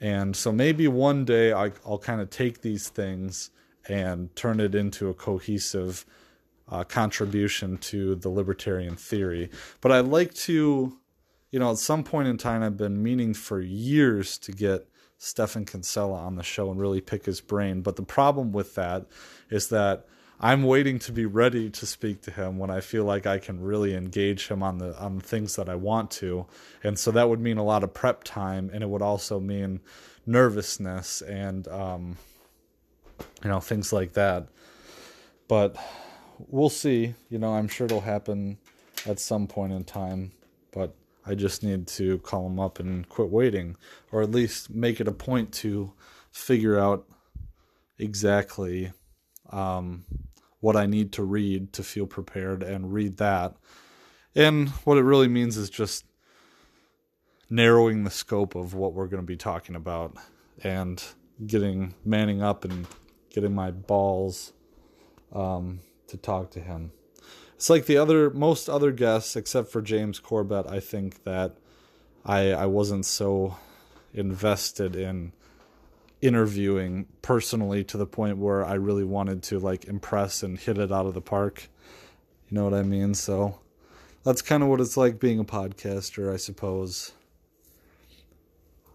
And 0.00 0.36
so 0.36 0.52
maybe 0.52 0.88
one 0.88 1.24
day 1.24 1.52
I, 1.52 1.70
will 1.86 1.98
kind 1.98 2.20
of 2.20 2.30
take 2.30 2.60
these 2.60 2.88
things 2.88 3.50
and 3.88 4.34
turn 4.36 4.60
it 4.60 4.74
into 4.74 5.08
a 5.08 5.14
cohesive 5.14 6.04
uh, 6.68 6.84
contribution 6.84 7.76
to 7.78 8.14
the 8.16 8.28
libertarian 8.28 8.96
theory. 8.96 9.50
But 9.80 9.92
I'd 9.92 10.06
like 10.06 10.34
to 10.34 10.98
you 11.54 11.60
know, 11.60 11.70
at 11.70 11.78
some 11.78 12.02
point 12.02 12.26
in 12.26 12.36
time, 12.36 12.64
I've 12.64 12.76
been 12.76 13.00
meaning 13.00 13.32
for 13.32 13.60
years 13.60 14.38
to 14.38 14.50
get 14.50 14.88
Stephan 15.18 15.64
Kinsella 15.66 16.16
on 16.16 16.34
the 16.34 16.42
show 16.42 16.68
and 16.68 16.80
really 16.80 17.00
pick 17.00 17.26
his 17.26 17.40
brain. 17.40 17.80
But 17.80 17.94
the 17.94 18.02
problem 18.02 18.50
with 18.50 18.74
that 18.74 19.06
is 19.50 19.68
that 19.68 20.04
I'm 20.40 20.64
waiting 20.64 20.98
to 20.98 21.12
be 21.12 21.26
ready 21.26 21.70
to 21.70 21.86
speak 21.86 22.22
to 22.22 22.32
him 22.32 22.58
when 22.58 22.70
I 22.70 22.80
feel 22.80 23.04
like 23.04 23.24
I 23.24 23.38
can 23.38 23.60
really 23.60 23.94
engage 23.94 24.48
him 24.48 24.64
on 24.64 24.78
the 24.78 24.98
on 24.98 25.20
things 25.20 25.54
that 25.54 25.68
I 25.68 25.76
want 25.76 26.10
to. 26.22 26.46
And 26.82 26.98
so 26.98 27.12
that 27.12 27.28
would 27.28 27.38
mean 27.38 27.58
a 27.58 27.64
lot 27.64 27.84
of 27.84 27.94
prep 27.94 28.24
time 28.24 28.68
and 28.74 28.82
it 28.82 28.88
would 28.88 29.00
also 29.00 29.38
mean 29.38 29.78
nervousness 30.26 31.22
and 31.22 31.68
um, 31.68 32.16
you 33.44 33.48
know 33.48 33.60
things 33.60 33.92
like 33.92 34.14
that. 34.14 34.48
But 35.46 35.76
we'll 36.48 36.68
see. 36.68 37.14
You 37.30 37.38
know, 37.38 37.54
I'm 37.54 37.68
sure 37.68 37.84
it'll 37.84 38.00
happen 38.00 38.58
at 39.06 39.20
some 39.20 39.46
point 39.46 39.72
in 39.72 39.84
time. 39.84 40.32
But 40.72 40.96
I 41.26 41.34
just 41.34 41.62
need 41.62 41.86
to 41.88 42.18
call 42.18 42.44
them 42.44 42.60
up 42.60 42.78
and 42.78 43.08
quit 43.08 43.30
waiting, 43.30 43.76
or 44.12 44.22
at 44.22 44.30
least 44.30 44.70
make 44.70 45.00
it 45.00 45.08
a 45.08 45.12
point 45.12 45.52
to 45.52 45.92
figure 46.30 46.78
out 46.78 47.06
exactly 47.98 48.92
um, 49.50 50.04
what 50.60 50.76
I 50.76 50.86
need 50.86 51.12
to 51.12 51.22
read 51.22 51.72
to 51.74 51.82
feel 51.82 52.06
prepared 52.06 52.62
and 52.62 52.92
read 52.92 53.16
that. 53.18 53.54
And 54.34 54.68
what 54.84 54.98
it 54.98 55.02
really 55.02 55.28
means 55.28 55.56
is 55.56 55.70
just 55.70 56.04
narrowing 57.48 58.04
the 58.04 58.10
scope 58.10 58.54
of 58.54 58.74
what 58.74 58.92
we're 58.92 59.06
going 59.06 59.22
to 59.22 59.26
be 59.26 59.36
talking 59.36 59.76
about 59.76 60.16
and 60.62 61.02
getting 61.46 61.94
manning 62.04 62.42
up 62.42 62.64
and 62.64 62.86
getting 63.30 63.54
my 63.54 63.70
balls 63.70 64.52
um, 65.32 65.80
to 66.08 66.16
talk 66.16 66.50
to 66.50 66.60
him 66.60 66.92
it's 67.56 67.70
like 67.70 67.86
the 67.86 67.96
other 67.96 68.30
most 68.30 68.68
other 68.68 68.92
guests 68.92 69.36
except 69.36 69.70
for 69.70 69.82
James 69.82 70.18
Corbett. 70.18 70.66
I 70.68 70.80
think 70.80 71.24
that 71.24 71.56
I 72.24 72.52
I 72.52 72.66
wasn't 72.66 73.06
so 73.06 73.56
invested 74.12 74.96
in 74.96 75.32
interviewing 76.20 77.06
personally 77.20 77.84
to 77.84 77.98
the 77.98 78.06
point 78.06 78.38
where 78.38 78.64
I 78.64 78.74
really 78.74 79.04
wanted 79.04 79.42
to 79.44 79.58
like 79.58 79.84
impress 79.84 80.42
and 80.42 80.58
hit 80.58 80.78
it 80.78 80.90
out 80.90 81.06
of 81.06 81.14
the 81.14 81.20
park. 81.20 81.68
You 82.48 82.56
know 82.56 82.64
what 82.64 82.74
I 82.74 82.82
mean? 82.82 83.14
So 83.14 83.60
that's 84.22 84.40
kind 84.40 84.62
of 84.62 84.68
what 84.70 84.80
it's 84.80 84.96
like 84.96 85.20
being 85.20 85.38
a 85.38 85.44
podcaster, 85.44 86.32
I 86.32 86.38
suppose. 86.38 87.12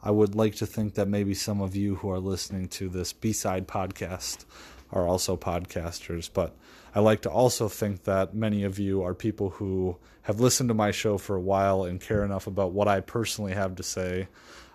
I 0.01 0.11
would 0.11 0.33
like 0.33 0.55
to 0.55 0.65
think 0.65 0.95
that 0.95 1.07
maybe 1.07 1.33
some 1.33 1.61
of 1.61 1.75
you 1.75 1.95
who 1.95 2.09
are 2.09 2.19
listening 2.19 2.67
to 2.69 2.89
this 2.89 3.13
B 3.13 3.33
side 3.33 3.67
podcast 3.67 4.45
are 4.91 5.07
also 5.07 5.35
podcasters, 5.35 6.29
but 6.33 6.55
I 6.93 6.99
like 6.99 7.21
to 7.21 7.29
also 7.29 7.69
think 7.69 8.03
that 8.03 8.33
many 8.33 8.63
of 8.63 8.79
you 8.79 9.03
are 9.03 9.13
people 9.13 9.51
who 9.51 9.97
have 10.23 10.39
listened 10.39 10.69
to 10.69 10.73
my 10.73 10.91
show 10.91 11.17
for 11.17 11.35
a 11.35 11.41
while 11.41 11.83
and 11.83 12.01
care 12.01 12.23
enough 12.23 12.47
about 12.47 12.71
what 12.71 12.87
I 12.87 12.99
personally 12.99 13.53
have 13.53 13.75
to 13.75 13.83
say 13.83 14.27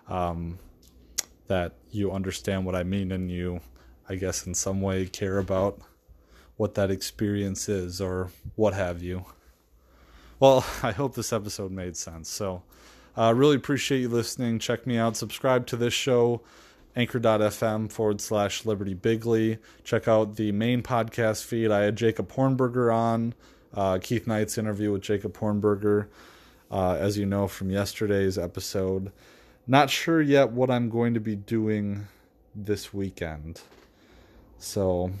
um, 0.07 0.59
that 1.47 1.73
you 1.91 2.11
understand 2.11 2.65
what 2.65 2.75
I 2.75 2.83
mean 2.83 3.11
and 3.11 3.29
you, 3.29 3.61
I 4.07 4.15
guess, 4.15 4.45
in 4.45 4.53
some 4.53 4.81
way 4.81 5.05
care 5.05 5.37
about 5.37 5.79
what 6.57 6.75
that 6.75 6.91
experience 6.91 7.67
is 7.67 7.99
or 7.99 8.31
what 8.55 8.73
have 8.73 9.01
you. 9.01 9.25
Well, 10.39 10.65
I 10.83 10.91
hope 10.91 11.15
this 11.15 11.33
episode 11.33 11.71
made 11.71 11.97
sense. 11.97 12.29
So, 12.29 12.63
I 13.17 13.29
uh, 13.29 13.33
really 13.33 13.55
appreciate 13.55 14.01
you 14.01 14.09
listening. 14.09 14.59
Check 14.59 14.85
me 14.85 14.97
out. 14.97 15.15
Subscribe 15.15 15.65
to 15.67 15.77
this 15.77 15.93
show, 15.93 16.41
anchor.fm 16.95 17.91
forward 17.91 18.21
slash 18.21 18.65
Liberty 18.65 18.93
Bigley. 18.93 19.57
Check 19.83 20.07
out 20.07 20.35
the 20.35 20.51
main 20.51 20.81
podcast 20.81 21.43
feed. 21.43 21.71
I 21.71 21.81
had 21.81 21.95
Jacob 21.95 22.31
Hornberger 22.31 22.93
on, 22.93 23.33
uh, 23.73 23.99
Keith 24.01 24.25
Knight's 24.27 24.57
interview 24.57 24.91
with 24.91 25.01
Jacob 25.01 25.37
Hornberger, 25.37 26.07
uh, 26.71 26.93
as 26.93 27.17
you 27.17 27.25
know 27.25 27.47
from 27.47 27.69
yesterday's 27.69 28.37
episode. 28.37 29.11
Not 29.67 29.89
sure 29.89 30.21
yet 30.21 30.51
what 30.51 30.69
I'm 30.69 30.89
going 30.89 31.13
to 31.15 31.19
be 31.19 31.35
doing 31.35 32.07
this 32.55 32.93
weekend. 32.93 33.61
So, 34.57 35.11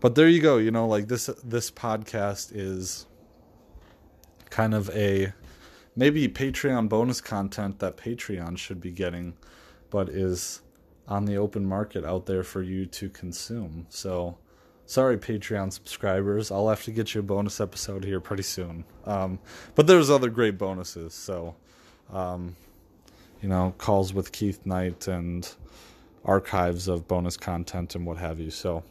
but 0.00 0.14
there 0.14 0.28
you 0.28 0.40
go. 0.40 0.56
You 0.56 0.70
know, 0.70 0.86
like 0.86 1.08
this 1.08 1.26
this 1.44 1.70
podcast 1.70 2.50
is 2.54 3.06
kind 4.50 4.74
of 4.74 4.90
a 4.90 5.32
maybe 5.94 6.28
Patreon 6.28 6.88
bonus 6.88 7.20
content 7.20 7.78
that 7.78 7.96
Patreon 7.96 8.58
should 8.58 8.80
be 8.80 8.90
getting, 8.90 9.34
but 9.90 10.08
is 10.08 10.60
on 11.08 11.24
the 11.24 11.36
open 11.36 11.64
market 11.64 12.04
out 12.04 12.26
there 12.26 12.42
for 12.42 12.62
you 12.62 12.86
to 12.86 13.08
consume. 13.08 13.86
So, 13.88 14.36
sorry, 14.86 15.16
Patreon 15.18 15.72
subscribers. 15.72 16.50
I'll 16.50 16.68
have 16.68 16.82
to 16.84 16.90
get 16.90 17.14
you 17.14 17.20
a 17.20 17.24
bonus 17.24 17.60
episode 17.60 18.04
here 18.04 18.20
pretty 18.20 18.42
soon. 18.42 18.84
Um, 19.04 19.38
but 19.74 19.86
there's 19.86 20.10
other 20.10 20.30
great 20.30 20.58
bonuses. 20.58 21.14
So, 21.14 21.54
um, 22.12 22.56
you 23.40 23.48
know, 23.48 23.74
calls 23.78 24.12
with 24.12 24.32
Keith 24.32 24.64
Knight 24.64 25.06
and 25.06 25.48
archives 26.24 26.88
of 26.88 27.06
bonus 27.06 27.36
content 27.36 27.94
and 27.94 28.04
what 28.04 28.16
have 28.16 28.40
you. 28.40 28.50
So, 28.50 28.82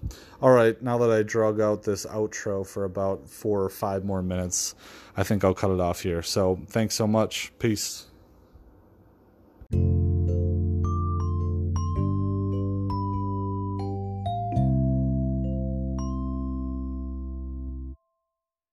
all 0.42 0.52
right, 0.52 0.82
now 0.82 0.98
that 1.00 1.12
I 1.12 1.22
drug 1.24 1.60
out 1.60 1.84
this 1.84 2.06
outro 2.06 2.66
for 2.66 2.86
about 2.86 3.28
four 3.28 3.62
or 3.62 3.70
five 3.70 4.06
more 4.06 4.22
minutes, 4.22 4.74
I 5.18 5.24
think 5.24 5.44
I'll 5.44 5.54
cut 5.54 5.72
it 5.72 5.82
off 5.82 6.02
here. 6.02 6.22
So, 6.22 6.60
thanks 6.68 6.96
so 6.96 7.08
much. 7.08 7.52
Peace. 7.60 8.06